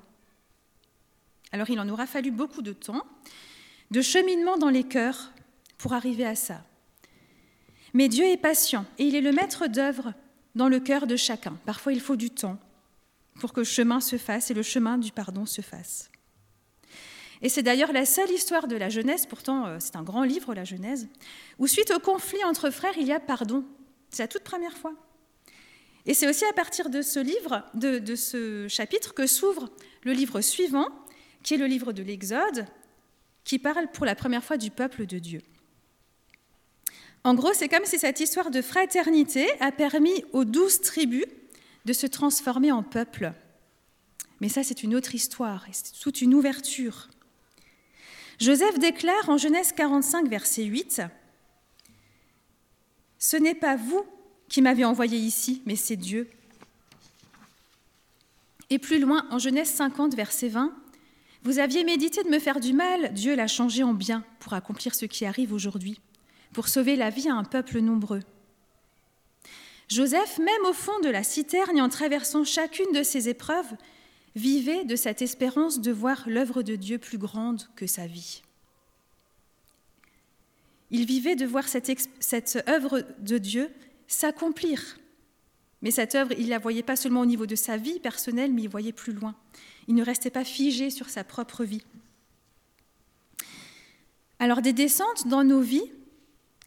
Alors 1.52 1.70
il 1.70 1.80
en 1.80 1.90
aura 1.90 2.06
fallu 2.06 2.32
beaucoup 2.32 2.62
de 2.62 2.74
temps, 2.74 3.04
de 3.92 4.01
cheminement 4.01 4.58
dans 4.58 4.70
les 4.70 4.84
cœurs 4.84 5.32
pour 5.77 5.94
arriver 5.94 6.25
à 6.25 6.36
ça. 6.36 6.63
Mais 7.94 8.10
Dieu 8.10 8.25
est 8.25 8.38
patient 8.38 8.86
et 8.98 9.06
il 9.06 9.15
est 9.15 9.22
le 9.22 9.32
maître 9.32 9.68
d'œuvre 9.68 10.13
dans 10.56 10.70
le 10.70 10.80
cœur 10.80 11.08
de 11.08 11.15
chacun. 11.15 11.58
Parfois, 11.65 11.94
il 11.94 12.01
faut 12.01 12.15
du 12.15 12.30
temps 12.30 12.58
pour 13.39 13.54
que 13.54 13.62
le 13.62 13.65
chemin 13.65 14.00
se 14.00 14.18
fasse 14.18 14.51
et 14.51 14.54
le 14.54 14.63
chemin 14.63 14.98
du 14.98 15.12
pardon 15.12 15.46
se 15.46 15.62
fasse. 15.62 16.10
Et 17.42 17.50
c'est 17.50 17.63
d'ailleurs 17.63 17.92
la 17.92 18.06
seule 18.06 18.32
histoire 18.32 18.68
de 18.68 18.75
la 18.75 18.89
Genèse, 18.89 19.25
pourtant 19.25 19.68
euh, 19.68 19.77
c'est 19.80 19.96
un 19.98 20.04
grand 20.04 20.24
livre, 20.24 20.54
la 20.54 20.63
Genèse, 20.63 21.08
où 21.60 21.68
suite 21.68 21.92
au 21.92 22.00
conflit 22.00 22.44
entre 22.46 22.70
frères, 22.70 22.98
il 22.98 23.08
y 23.08 23.12
a 23.12 23.20
pardon. 23.20 23.65
C'est 24.10 24.24
la 24.24 24.27
toute 24.27 24.44
première 24.44 24.77
fois. 24.77 24.94
Et 26.06 26.13
c'est 26.13 26.30
aussi 26.30 26.46
à 26.46 26.54
partir 26.54 26.89
de 26.89 27.01
ce 27.01 27.20
livre, 27.20 27.63
de, 27.74 28.00
de 28.00 28.15
ce 28.15 28.68
chapitre, 28.68 29.13
que 29.13 29.27
s'ouvre 29.27 29.70
le 30.04 30.13
livre 30.13 30.39
suivant, 30.42 30.88
qui 31.44 31.56
est 31.56 31.58
le 31.58 31.65
livre 31.65 31.94
de 31.94 32.04
l'Exode, 32.04 32.65
qui 33.46 33.60
parle 33.60 33.90
pour 33.92 34.06
la 34.06 34.16
première 34.16 34.44
fois 34.44 34.58
du 34.58 34.72
peuple 34.72 35.06
de 35.06 35.20
Dieu. 35.20 35.42
En 37.24 37.34
gros, 37.34 37.54
c'est 37.54 37.70
comme 37.70 37.86
si 37.86 37.98
cette 37.98 38.20
histoire 38.20 38.52
de 38.52 38.62
fraternité 38.62 39.48
a 39.62 39.72
permis 39.72 40.25
aux 40.34 40.46
douze 40.46 40.82
tribus 40.82 41.25
de 41.86 41.94
se 41.94 42.08
transformer 42.08 42.72
en 42.72 42.84
peuple. 42.84 43.32
Mais 44.42 44.50
ça, 44.50 44.64
c'est 44.64 44.84
une 44.84 44.96
autre 44.96 45.16
histoire, 45.16 45.66
c'est 45.72 46.00
toute 46.00 46.22
une 46.22 46.34
ouverture. 46.34 47.08
Joseph 48.40 48.78
déclare 48.80 49.30
en 49.30 49.38
Genèse 49.38 49.72
45, 49.72 50.28
verset 50.28 50.66
8, 50.66 51.02
Ce 53.18 53.38
n'est 53.38 53.56
pas 53.56 53.75
vous 53.75 54.06
qui 54.50 54.62
m'avez 54.62 54.86
envoyé 54.86 55.18
ici, 55.18 55.62
mais 55.66 55.75
c'est 55.75 55.96
Dieu. 55.96 56.30
Et 58.70 58.80
plus 58.80 59.00
loin, 59.00 59.25
en 59.32 59.40
Genèse 59.40 59.70
50, 59.70 60.16
verset 60.16 60.50
20, 60.50 60.75
vous 61.46 61.60
aviez 61.60 61.84
médité 61.84 62.24
de 62.24 62.30
me 62.30 62.40
faire 62.40 62.60
du 62.60 62.74
mal, 62.74 63.14
Dieu 63.14 63.36
l'a 63.36 63.46
changé 63.46 63.84
en 63.84 63.94
bien 63.94 64.24
pour 64.40 64.54
accomplir 64.54 64.96
ce 64.96 65.06
qui 65.06 65.25
arrive 65.25 65.54
aujourd'hui, 65.54 66.02
pour 66.54 66.68
sauver 66.68 66.96
la 66.96 67.12
vie 67.12 67.30
à 67.30 67.36
un 67.36 67.44
peuple 67.44 67.82
nombreux. 67.82 68.22
Joseph, 69.88 70.40
même 70.40 70.66
au 70.68 70.74
fond 70.74 71.00
de 71.02 71.10
la 71.10 71.24
citerne 71.24 71.78
et 71.78 71.82
en 71.82 71.90
traversant 71.90 72.44
chacune 72.44 72.92
de 72.96 73.04
ses 73.04 73.30
épreuves, 73.30 73.72
vivait 74.36 74.86
de 74.86 74.96
cette 74.96 75.22
espérance 75.22 75.80
de 75.80 75.92
voir 75.92 76.24
l'œuvre 76.25 76.64
de 76.64 76.75
Dieu 76.75 76.98
plus 76.98 77.20
grande 77.20 77.62
que 77.75 77.86
sa 77.86 78.08
vie. 78.08 78.42
Il 80.90 81.06
vivait 81.06 81.36
de 81.36 81.46
voir 81.46 81.68
cette, 81.68 82.10
cette 82.20 82.64
œuvre 82.68 83.04
de 83.20 83.38
Dieu 83.38 83.70
s'accomplir. 84.08 84.98
Mais 85.86 85.92
cette 85.92 86.15
œuvre, 86.15 86.32
il 86.32 86.46
ne 86.46 86.50
la 86.50 86.58
voyait 86.58 86.82
pas 86.82 86.96
seulement 86.96 87.22
au 87.22 87.27
niveau 87.27 87.46
de 87.46 87.56
sa 87.56 87.77
vie 87.77 88.00
personnelle, 88.00 88.51
mais 88.51 88.63
il 88.63 88.70
voyait 88.70 88.92
plus 88.92 89.13
loin. 89.13 89.36
Il 89.88 89.94
ne 89.94 90.04
restait 90.04 90.32
pas 90.32 90.44
figé 90.44 90.89
sur 90.89 91.12
sa 91.12 91.24
propre 91.24 91.63
vie. 91.63 91.84
Alors 94.39 94.63
des 94.63 94.74
descentes 94.74 95.27
dans 95.27 95.44
nos 95.44 95.62
vies, 95.62 95.92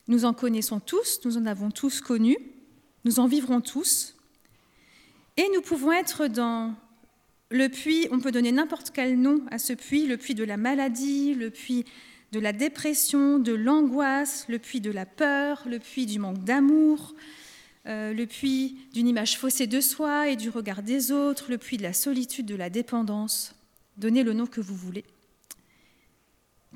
Nous 0.06 0.24
en 0.24 0.32
connaissons 0.32 0.78
tous, 0.78 1.20
nous 1.24 1.36
en 1.36 1.46
avons 1.46 1.72
tous 1.72 2.00
connu, 2.00 2.38
nous 3.04 3.18
en 3.18 3.26
vivrons 3.26 3.60
tous. 3.60 4.14
Et 5.36 5.44
nous 5.52 5.62
pouvons 5.62 5.90
être 5.90 6.28
dans 6.28 6.74
le 7.50 7.68
puits, 7.68 8.06
on 8.12 8.20
peut 8.20 8.30
donner 8.30 8.52
n'importe 8.52 8.90
quel 8.90 9.20
nom 9.20 9.42
à 9.50 9.58
ce 9.58 9.72
puits, 9.72 10.06
le 10.06 10.16
puits 10.16 10.36
de 10.36 10.44
la 10.44 10.56
maladie, 10.56 11.34
le 11.34 11.50
puits 11.50 11.84
de 12.30 12.38
la 12.38 12.52
dépression, 12.52 13.40
de 13.40 13.52
l'angoisse, 13.52 14.46
le 14.48 14.60
puits 14.60 14.80
de 14.80 14.92
la 14.92 15.06
peur, 15.06 15.64
le 15.66 15.80
puits 15.80 16.06
du 16.06 16.20
manque 16.20 16.44
d'amour, 16.44 17.14
euh, 17.88 18.12
le 18.12 18.26
puits 18.26 18.78
d'une 18.92 19.08
image 19.08 19.38
faussée 19.38 19.66
de 19.66 19.80
soi 19.80 20.28
et 20.28 20.36
du 20.36 20.50
regard 20.50 20.82
des 20.82 21.10
autres, 21.10 21.46
le 21.48 21.56
puits 21.56 21.78
de 21.78 21.82
la 21.82 21.94
solitude, 21.94 22.44
de 22.44 22.54
la 22.54 22.68
dépendance. 22.68 23.54
Donnez 23.96 24.22
le 24.22 24.34
nom 24.34 24.46
que 24.46 24.60
vous 24.60 24.74
voulez. 24.74 25.04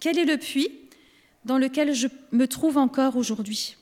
Quel 0.00 0.19
est 0.19 0.25
le 0.25 0.38
puits 0.38 0.71
dans 1.45 1.59
lequel 1.59 1.95
je 1.95 2.09
me 2.31 2.47
trouve 2.47 2.78
encore 2.78 3.16
aujourd'hui? 3.16 3.76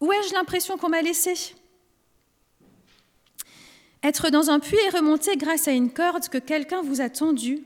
Où 0.00 0.12
ai-je 0.12 0.34
l'impression 0.34 0.76
qu'on 0.76 0.90
m'a 0.90 1.00
laissé? 1.00 1.54
Être 4.02 4.30
dans 4.30 4.50
un 4.50 4.60
puits 4.60 4.76
et 4.86 4.90
remonter 4.90 5.36
grâce 5.36 5.68
à 5.68 5.72
une 5.72 5.90
corde 5.90 6.28
que 6.28 6.38
quelqu'un 6.38 6.82
vous 6.82 7.00
a 7.00 7.08
tendue, 7.08 7.64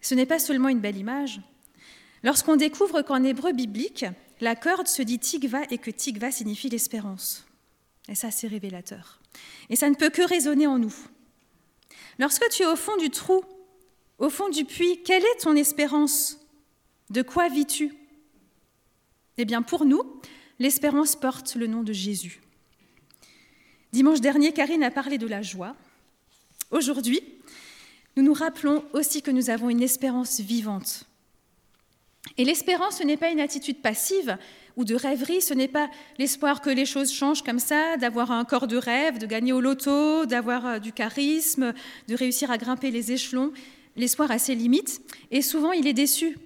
ce 0.00 0.14
n'est 0.14 0.24
pas 0.24 0.38
seulement 0.38 0.68
une 0.68 0.80
belle 0.80 0.96
image. 0.96 1.40
Lorsqu'on 2.22 2.56
découvre 2.56 3.02
qu'en 3.02 3.24
hébreu 3.24 3.52
biblique, 3.52 4.06
la 4.40 4.56
corde 4.56 4.88
se 4.88 5.02
dit 5.02 5.18
tigva 5.18 5.62
et 5.70 5.78
que 5.78 5.90
tigva 5.90 6.30
signifie 6.30 6.68
l'espérance. 6.68 7.44
Et 8.08 8.14
ça, 8.14 8.30
c'est 8.30 8.48
révélateur. 8.48 9.20
Et 9.68 9.76
ça 9.76 9.88
ne 9.88 9.94
peut 9.94 10.10
que 10.10 10.22
résonner 10.22 10.66
en 10.66 10.78
nous. 10.78 10.94
Lorsque 12.18 12.48
tu 12.50 12.62
es 12.62 12.66
au 12.66 12.76
fond 12.76 12.96
du 12.96 13.10
trou, 13.10 13.44
au 14.18 14.30
fond 14.30 14.48
du 14.48 14.64
puits, 14.64 15.02
quelle 15.04 15.22
est 15.22 15.40
ton 15.40 15.56
espérance? 15.56 16.38
De 17.08 17.22
quoi 17.22 17.48
vis-tu? 17.48 17.94
Eh 19.38 19.44
bien, 19.44 19.62
pour 19.62 19.84
nous, 19.84 20.02
l'espérance 20.58 21.16
porte 21.16 21.54
le 21.54 21.66
nom 21.66 21.82
de 21.82 21.92
Jésus. 21.92 22.40
Dimanche 23.92 24.20
dernier, 24.20 24.52
Karine 24.52 24.82
a 24.82 24.90
parlé 24.90 25.18
de 25.18 25.26
la 25.26 25.42
joie. 25.42 25.74
Aujourd'hui, 26.70 27.20
nous 28.16 28.22
nous 28.22 28.34
rappelons 28.34 28.84
aussi 28.92 29.22
que 29.22 29.30
nous 29.30 29.50
avons 29.50 29.70
une 29.70 29.82
espérance 29.82 30.40
vivante 30.40 31.04
et 32.36 32.44
l'espérance, 32.44 32.98
ce 32.98 33.02
n'est 33.02 33.16
pas 33.16 33.30
une 33.30 33.40
attitude 33.40 33.80
passive 33.80 34.36
ou 34.76 34.84
de 34.84 34.94
rêverie, 34.94 35.40
ce 35.40 35.54
n'est 35.54 35.68
pas 35.68 35.90
l'espoir 36.18 36.60
que 36.60 36.70
les 36.70 36.86
choses 36.86 37.12
changent 37.12 37.42
comme 37.42 37.58
ça, 37.58 37.96
d'avoir 37.96 38.30
un 38.30 38.44
corps 38.44 38.66
de 38.66 38.76
rêve, 38.76 39.18
de 39.18 39.26
gagner 39.26 39.52
au 39.52 39.60
loto, 39.60 40.26
d'avoir 40.26 40.66
euh, 40.66 40.78
du 40.78 40.92
charisme, 40.92 41.74
de 42.08 42.14
réussir 42.14 42.50
à 42.50 42.58
grimper 42.58 42.90
les 42.90 43.12
échelons. 43.12 43.52
L'espoir 43.96 44.30
a 44.30 44.38
ses 44.38 44.54
limites 44.54 45.00
et 45.30 45.42
souvent 45.42 45.72
il 45.72 45.86
est 45.86 45.92
déçu. 45.92 46.38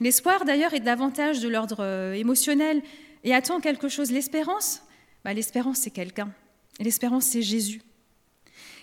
L'espoir 0.00 0.44
d'ailleurs 0.44 0.74
est 0.74 0.80
davantage 0.80 1.40
de 1.40 1.48
l'ordre 1.48 1.80
euh, 1.80 2.12
émotionnel 2.14 2.82
et 3.24 3.34
attend 3.34 3.60
quelque 3.60 3.88
chose. 3.88 4.10
L'espérance, 4.10 4.82
bah, 5.24 5.34
l'espérance 5.34 5.78
c'est 5.78 5.90
quelqu'un. 5.90 6.32
L'espérance 6.80 7.26
c'est 7.26 7.42
Jésus. 7.42 7.82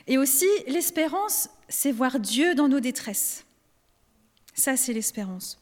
Et 0.07 0.17
aussi 0.17 0.47
l'espérance 0.67 1.49
c'est 1.67 1.91
voir 1.91 2.19
Dieu 2.19 2.53
dans 2.53 2.67
nos 2.67 2.79
détresses. 2.79 3.45
Ça, 4.53 4.77
c'est 4.77 4.93
l'espérance. 4.93 5.57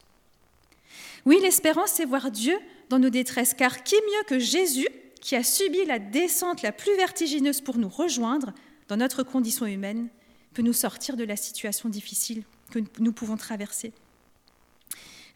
Oui, 1.24 1.38
l'espérance, 1.40 1.92
c'est 1.92 2.04
voir 2.04 2.30
Dieu 2.30 2.58
dans 2.88 2.98
nos 2.98 3.10
détresses, 3.10 3.54
car 3.54 3.84
qui 3.84 3.94
mieux 3.94 4.24
que 4.26 4.38
Jésus, 4.38 4.88
qui 5.20 5.36
a 5.36 5.44
subi 5.44 5.84
la 5.86 5.98
descente 5.98 6.62
la 6.62 6.72
plus 6.72 6.94
vertigineuse 6.96 7.60
pour 7.60 7.78
nous 7.78 7.88
rejoindre 7.88 8.52
dans 8.88 8.96
notre 8.96 9.22
condition 9.22 9.66
humaine, 9.66 10.08
peut 10.52 10.62
nous 10.62 10.72
sortir 10.72 11.16
de 11.16 11.24
la 11.24 11.36
situation 11.36 11.88
difficile 11.88 12.42
que 12.70 12.80
nous 12.98 13.12
pouvons 13.12 13.36
traverser. 13.36 13.92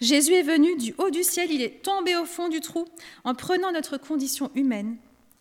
Jésus 0.00 0.34
est 0.34 0.42
venu 0.42 0.76
du 0.76 0.94
haut 0.98 1.10
du 1.10 1.22
ciel, 1.22 1.50
il 1.50 1.62
est 1.62 1.82
tombé 1.82 2.16
au 2.16 2.26
fond 2.26 2.48
du 2.48 2.60
trou 2.60 2.86
en 3.25 3.34
prenant 3.34 3.72
notre 3.72 3.96
condition 3.96 4.50
humaine, 4.54 4.96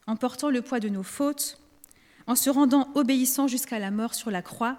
en 0.08 0.16
portant 0.16 0.50
le 0.50 0.62
poids 0.62 0.80
de 0.80 0.88
nos 0.88 1.04
fautes, 1.04 1.60
en 2.28 2.36
se 2.36 2.50
rendant 2.50 2.90
obéissant 2.96 3.48
jusqu'à 3.48 3.80
la 3.80 3.92
mort 3.92 4.14
sur 4.14 4.32
la 4.32 4.42
croix. 4.42 4.78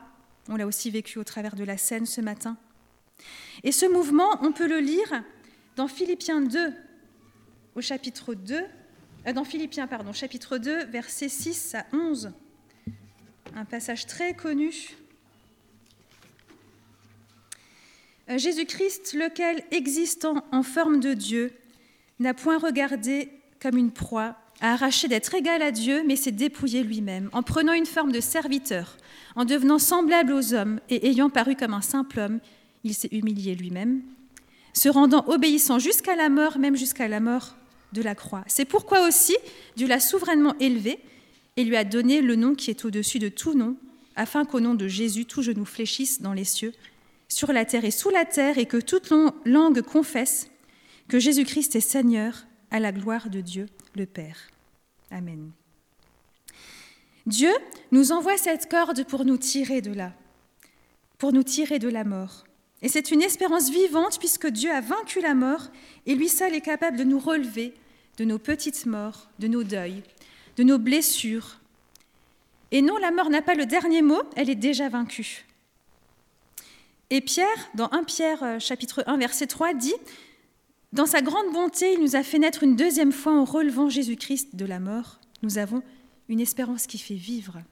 On 0.48 0.56
l'a 0.56 0.66
aussi 0.66 0.90
vécu 0.90 1.18
au 1.18 1.24
travers 1.24 1.56
de 1.56 1.64
la 1.64 1.76
scène 1.76 2.06
ce 2.06 2.20
matin. 2.20 2.56
Et 3.64 3.72
ce 3.72 3.86
mouvement, 3.86 4.38
on 4.42 4.52
peut 4.52 4.68
le 4.68 4.78
lire 4.78 5.22
dans 5.76 5.88
Philippiens 5.88 6.40
2, 6.40 6.72
au 7.74 7.80
chapitre 7.80 8.34
2, 8.34 8.62
euh, 9.26 9.32
dans 9.32 9.44
Philippiens, 9.44 9.86
pardon, 9.86 10.12
chapitre 10.12 10.58
2, 10.58 10.84
versets 10.84 11.28
6 11.28 11.74
à 11.74 11.86
11. 11.92 12.32
Un 13.54 13.64
passage 13.64 14.06
très 14.06 14.34
connu. 14.34 14.96
Euh, 18.28 18.38
Jésus-Christ, 18.38 19.14
lequel, 19.14 19.62
existant 19.70 20.44
en 20.52 20.62
forme 20.62 21.00
de 21.00 21.14
Dieu, 21.14 21.52
n'a 22.18 22.34
point 22.34 22.58
regardé 22.58 23.30
comme 23.60 23.76
une 23.76 23.92
proie 23.92 24.36
à 24.60 24.72
arracher 24.72 25.08
d'être 25.08 25.34
égal 25.34 25.60
à 25.60 25.70
Dieu, 25.70 26.02
mais 26.06 26.16
s'est 26.16 26.30
dépouillé 26.30 26.82
lui-même, 26.82 27.28
en 27.32 27.42
prenant 27.42 27.72
une 27.72 27.86
forme 27.86 28.12
de 28.12 28.20
serviteur, 28.20 28.96
en 29.34 29.44
devenant 29.44 29.78
semblable 29.78 30.32
aux 30.32 30.54
hommes 30.54 30.80
et 30.88 31.08
ayant 31.08 31.30
paru 31.30 31.56
comme 31.56 31.74
un 31.74 31.82
simple 31.82 32.18
homme, 32.18 32.40
il 32.86 32.94
s'est 32.94 33.08
humilié 33.12 33.54
lui-même, 33.54 34.02
se 34.72 34.88
rendant 34.88 35.24
obéissant 35.28 35.78
jusqu'à 35.78 36.16
la 36.16 36.28
mort, 36.28 36.58
même 36.58 36.76
jusqu'à 36.76 37.08
la 37.08 37.20
mort 37.20 37.56
de 37.92 38.02
la 38.02 38.14
croix. 38.14 38.44
C'est 38.46 38.64
pourquoi 38.64 39.06
aussi 39.06 39.36
Dieu 39.76 39.86
l'a 39.86 40.00
souverainement 40.00 40.54
élevé 40.60 40.98
et 41.56 41.64
lui 41.64 41.76
a 41.76 41.84
donné 41.84 42.20
le 42.20 42.36
nom 42.36 42.54
qui 42.54 42.70
est 42.70 42.84
au-dessus 42.84 43.18
de 43.18 43.28
tout 43.28 43.54
nom, 43.54 43.76
afin 44.14 44.44
qu'au 44.44 44.60
nom 44.60 44.74
de 44.74 44.88
Jésus, 44.88 45.24
tout 45.24 45.42
genou 45.42 45.64
fléchisse 45.64 46.20
dans 46.20 46.32
les 46.32 46.44
cieux, 46.44 46.72
sur 47.28 47.52
la 47.52 47.64
terre 47.64 47.84
et 47.84 47.90
sous 47.90 48.10
la 48.10 48.24
terre, 48.24 48.58
et 48.58 48.66
que 48.66 48.76
toute 48.76 49.12
langue 49.44 49.82
confesse 49.82 50.48
que 51.08 51.18
Jésus-Christ 51.18 51.76
est 51.76 51.80
Seigneur, 51.80 52.46
à 52.70 52.80
la 52.80 52.92
gloire 52.92 53.30
de 53.30 53.40
Dieu 53.40 53.66
le 53.94 54.06
Père. 54.06 54.36
Amen. 55.10 55.50
Dieu 57.26 57.52
nous 57.90 58.12
envoie 58.12 58.36
cette 58.36 58.70
corde 58.70 59.04
pour 59.04 59.24
nous 59.24 59.38
tirer 59.38 59.80
de 59.80 59.92
là, 59.92 60.12
pour 61.18 61.32
nous 61.32 61.42
tirer 61.42 61.78
de 61.78 61.88
la 61.88 62.04
mort. 62.04 62.44
Et 62.82 62.88
c'est 62.88 63.10
une 63.10 63.22
espérance 63.22 63.70
vivante 63.70 64.18
puisque 64.18 64.48
Dieu 64.48 64.70
a 64.70 64.80
vaincu 64.80 65.20
la 65.20 65.34
mort 65.34 65.68
et 66.04 66.14
lui 66.14 66.28
seul 66.28 66.54
est 66.54 66.60
capable 66.60 66.96
de 66.96 67.04
nous 67.04 67.18
relever 67.18 67.74
de 68.18 68.24
nos 68.24 68.38
petites 68.38 68.86
morts, 68.86 69.28
de 69.38 69.48
nos 69.48 69.62
deuils, 69.62 70.02
de 70.56 70.62
nos 70.62 70.78
blessures. 70.78 71.58
Et 72.70 72.82
non, 72.82 72.96
la 72.96 73.10
mort 73.10 73.30
n'a 73.30 73.42
pas 73.42 73.54
le 73.54 73.66
dernier 73.66 74.02
mot, 74.02 74.22
elle 74.36 74.50
est 74.50 74.54
déjà 74.54 74.88
vaincue. 74.88 75.46
Et 77.10 77.20
Pierre, 77.20 77.70
dans 77.74 77.88
1 77.92 78.04
Pierre 78.04 78.42
euh, 78.42 78.58
chapitre 78.58 79.04
1 79.06 79.16
verset 79.18 79.46
3, 79.46 79.74
dit, 79.74 79.94
Dans 80.92 81.06
sa 81.06 81.22
grande 81.22 81.52
bonté, 81.52 81.92
il 81.92 82.00
nous 82.00 82.16
a 82.16 82.22
fait 82.22 82.38
naître 82.38 82.64
une 82.64 82.74
deuxième 82.74 83.12
fois 83.12 83.32
en 83.32 83.44
relevant 83.44 83.88
Jésus-Christ 83.88 84.56
de 84.56 84.64
la 84.64 84.80
mort. 84.80 85.20
Nous 85.42 85.58
avons 85.58 85.82
une 86.28 86.40
espérance 86.40 86.86
qui 86.86 86.98
fait 86.98 87.14
vivre. 87.14 87.62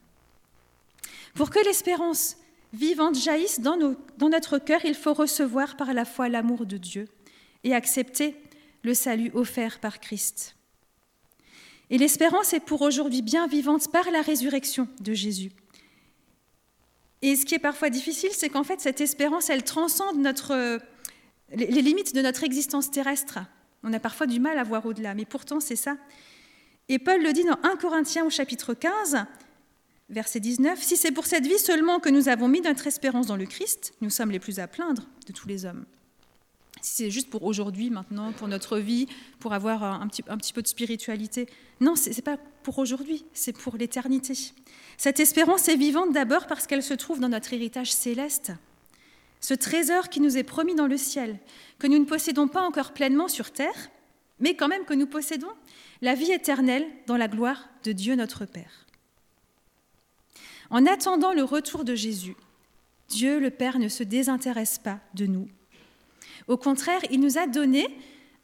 Pour 1.34 1.50
que 1.50 1.58
l'espérance 1.64 2.36
vivante 2.74 3.16
jaillisse 3.16 3.60
dans, 3.60 3.96
notre 4.20 4.58
cœur, 4.58 4.84
il 4.84 4.94
faut 4.94 5.14
recevoir 5.14 5.76
par 5.76 5.94
la 5.94 6.04
foi 6.04 6.28
l'amour 6.28 6.66
de 6.66 6.76
Dieu 6.76 7.08
et 7.62 7.74
accepter 7.74 8.36
le 8.82 8.94
salut 8.94 9.30
offert 9.34 9.80
par 9.80 10.00
Christ. 10.00 10.56
Et 11.90 11.98
l'espérance 11.98 12.52
est 12.52 12.60
pour 12.60 12.82
aujourd'hui 12.82 13.22
bien 13.22 13.46
vivante 13.46 13.90
par 13.90 14.10
la 14.10 14.22
résurrection 14.22 14.88
de 15.00 15.14
Jésus. 15.14 15.52
Et 17.22 17.36
ce 17.36 17.46
qui 17.46 17.54
est 17.54 17.58
parfois 17.58 17.88
difficile, 17.88 18.30
c'est 18.32 18.48
qu'en 18.48 18.64
fait, 18.64 18.80
cette 18.80 19.00
espérance, 19.00 19.48
elle 19.48 19.62
transcende 19.62 20.16
les 21.54 21.66
limites 21.82 22.14
de 22.14 22.20
notre 22.20 22.44
existence 22.44 22.90
terrestre. 22.90 23.38
On 23.82 23.92
a 23.92 24.00
parfois 24.00 24.26
du 24.26 24.40
mal 24.40 24.58
à 24.58 24.64
voir 24.64 24.84
au-delà, 24.84 25.14
mais 25.14 25.24
pourtant, 25.24 25.60
c'est 25.60 25.76
ça. 25.76 25.96
Et 26.88 26.98
Paul 26.98 27.22
le 27.22 27.32
dit 27.32 27.44
dans 27.44 27.58
1 27.62 27.76
Corinthiens 27.76 28.24
au 28.24 28.30
chapitre 28.30 28.74
15, 28.74 29.24
verset 30.08 30.40
19, 30.40 30.82
Si 30.82 30.96
c'est 30.96 31.12
pour 31.12 31.26
cette 31.26 31.46
vie 31.46 31.58
seulement 31.58 32.00
que 32.00 32.08
nous 32.08 32.28
avons 32.28 32.48
mis 32.48 32.60
notre 32.60 32.86
espérance 32.86 33.26
dans 33.26 33.36
le 33.36 33.46
Christ, 33.46 33.94
nous 34.00 34.10
sommes 34.10 34.30
les 34.30 34.38
plus 34.38 34.58
à 34.58 34.66
plaindre 34.66 35.02
de 35.26 35.32
tous 35.32 35.48
les 35.48 35.64
hommes. 35.64 35.84
Si 36.82 36.96
c'est 36.96 37.10
juste 37.10 37.30
pour 37.30 37.44
aujourd'hui, 37.44 37.88
maintenant, 37.88 38.32
pour 38.32 38.46
notre 38.48 38.78
vie, 38.78 39.06
pour 39.38 39.54
avoir 39.54 39.82
un 39.84 40.06
petit, 40.08 40.52
peu 40.52 40.60
de 40.60 40.66
spiritualité, 40.66 41.46
non, 41.80 41.96
ce 41.96 42.10
n'est 42.10 42.22
pas 42.22 42.36
pour 42.62 42.78
aujourd'hui, 42.78 43.24
c'est 43.32 43.56
pour 43.56 43.76
l'éternité. 43.76 44.34
Cette 44.98 45.20
espérance 45.20 45.68
est 45.68 45.76
vivante 45.76 46.12
d'abord 46.12 46.46
parce 46.46 46.66
qu'elle 46.66 46.82
se 46.82 46.94
trouve 46.94 47.20
dans 47.20 47.28
notre 47.28 47.52
héritage 47.54 47.92
céleste, 47.92 48.52
ce 49.40 49.54
trésor 49.54 50.08
qui 50.08 50.20
nous 50.20 50.36
est 50.36 50.42
promis 50.42 50.74
dans 50.74 50.86
le 50.86 50.96
ciel, 50.96 51.38
que 51.78 51.86
nous 51.86 51.98
ne 51.98 52.04
possédons 52.04 52.48
pas 52.48 52.62
encore 52.62 52.92
pleinement 52.92 53.28
sur 53.28 53.50
terre, 53.50 53.90
mais 54.40 54.54
quand 54.54 54.68
même 54.68 54.84
que 54.84 54.94
nous 54.94 55.06
possédons 55.06 55.52
la 56.02 56.14
vie 56.14 56.32
éternelle 56.32 56.86
dans 57.06 57.16
la 57.16 57.28
gloire 57.28 57.68
de 57.84 57.92
Dieu 57.92 58.14
notre 58.14 58.46
Père. 58.46 58.84
En 60.70 60.86
attendant 60.86 61.32
le 61.32 61.44
retour 61.44 61.84
de 61.84 61.94
Jésus, 61.94 62.36
Dieu 63.08 63.38
le 63.38 63.50
Père 63.50 63.78
ne 63.78 63.88
se 63.88 64.02
désintéresse 64.02 64.78
pas 64.78 65.00
de 65.14 65.26
nous. 65.26 65.48
Au 66.48 66.56
contraire, 66.56 67.00
il 67.10 67.20
nous 67.20 67.38
a 67.38 67.46
donné 67.46 67.86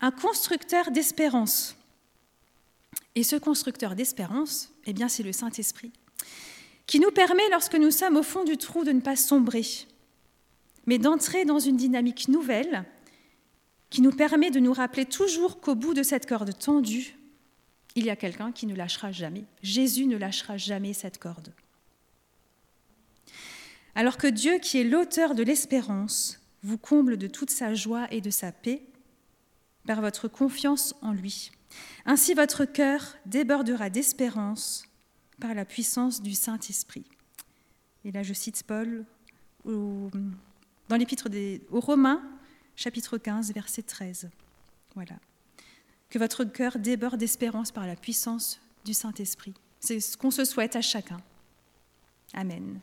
un 0.01 0.11
constructeur 0.11 0.91
d'espérance. 0.91 1.77
Et 3.15 3.23
ce 3.23 3.37
constructeur 3.37 3.95
d'espérance, 3.95 4.73
eh 4.87 4.93
bien, 4.93 5.09
c'est 5.09 5.23
le 5.23 5.33
Saint-Esprit, 5.33 5.93
qui 6.87 7.01
nous 7.01 7.11
permet, 7.11 7.49
lorsque 7.51 7.75
nous 7.75 7.91
sommes 7.91 8.17
au 8.17 8.23
fond 8.23 8.45
du 8.45 8.57
trou, 8.57 8.85
de 8.85 8.93
ne 8.93 9.01
pas 9.01 9.17
sombrer, 9.17 9.67
mais 10.87 10.99
d'entrer 10.99 11.45
dans 11.45 11.59
une 11.59 11.77
dynamique 11.77 12.29
nouvelle 12.29 12.85
qui 13.91 14.03
nous 14.03 14.13
permet 14.13 14.51
de 14.51 14.61
nous 14.61 14.73
rappeler 14.73 15.05
toujours 15.05 15.61
qu'au 15.61 15.75
bout 15.75 15.95
de 15.95 16.03
cette 16.03 16.27
corde 16.27 16.57
tendue, 16.57 17.17
il 17.97 18.05
y 18.05 18.11
a 18.11 18.17
quelqu'un 18.17 18.53
qui 18.53 18.67
ne 18.67 18.75
lâchera 18.75 19.11
jamais. 19.11 19.45
Jésus 19.63 20.07
ne 20.07 20.17
lâchera 20.17 20.57
jamais 20.57 20.93
cette 20.93 21.19
corde. 21.19 21.53
Alors 23.95 24.17
que 24.17 24.27
Dieu, 24.27 24.59
qui 24.59 24.79
est 24.79 24.85
l'auteur 24.85 25.35
de 25.35 25.43
l'espérance, 25.43 26.41
vous 26.63 26.79
comble 26.79 27.17
de 27.17 27.27
toute 27.27 27.51
sa 27.51 27.75
joie 27.75 28.07
et 28.13 28.21
de 28.21 28.31
sa 28.31 28.53
paix 28.53 28.83
par 29.87 30.01
votre 30.01 30.29
confiance 30.29 30.95
en 31.03 31.13
lui. 31.13 31.51
Ainsi 32.05 32.35
votre 32.35 32.65
cœur 32.65 33.17
débordera 33.27 33.91
d'espérance 33.91 34.85
par 35.41 35.55
la 35.55 35.65
puissance 35.65 36.21
du 36.23 36.35
Saint-Esprit. 36.35 37.05
Et 38.05 38.13
là, 38.13 38.23
je 38.23 38.33
cite 38.33 38.63
Paul 38.63 39.05
dans 39.65 40.97
l'épître 40.97 41.29
aux 41.71 41.81
Romains, 41.81 42.23
chapitre 42.77 43.19
15, 43.19 43.53
verset 43.53 43.83
13. 43.83 44.31
Voilà. 44.95 45.17
Que 46.09 46.19
votre 46.19 46.45
cœur 46.45 46.79
déborde 46.79 47.19
d'espérance 47.19 47.71
par 47.71 47.87
la 47.87 47.97
puissance 47.97 48.61
du 48.85 48.95
Saint-Esprit. 48.95 49.55
C'est 49.79 50.01
ce 50.01 50.17
qu'on 50.17 50.31
se 50.31 50.45
souhaite 50.45 50.77
à 50.77 50.83
chacun. 50.83 51.21
Amen. 52.35 52.81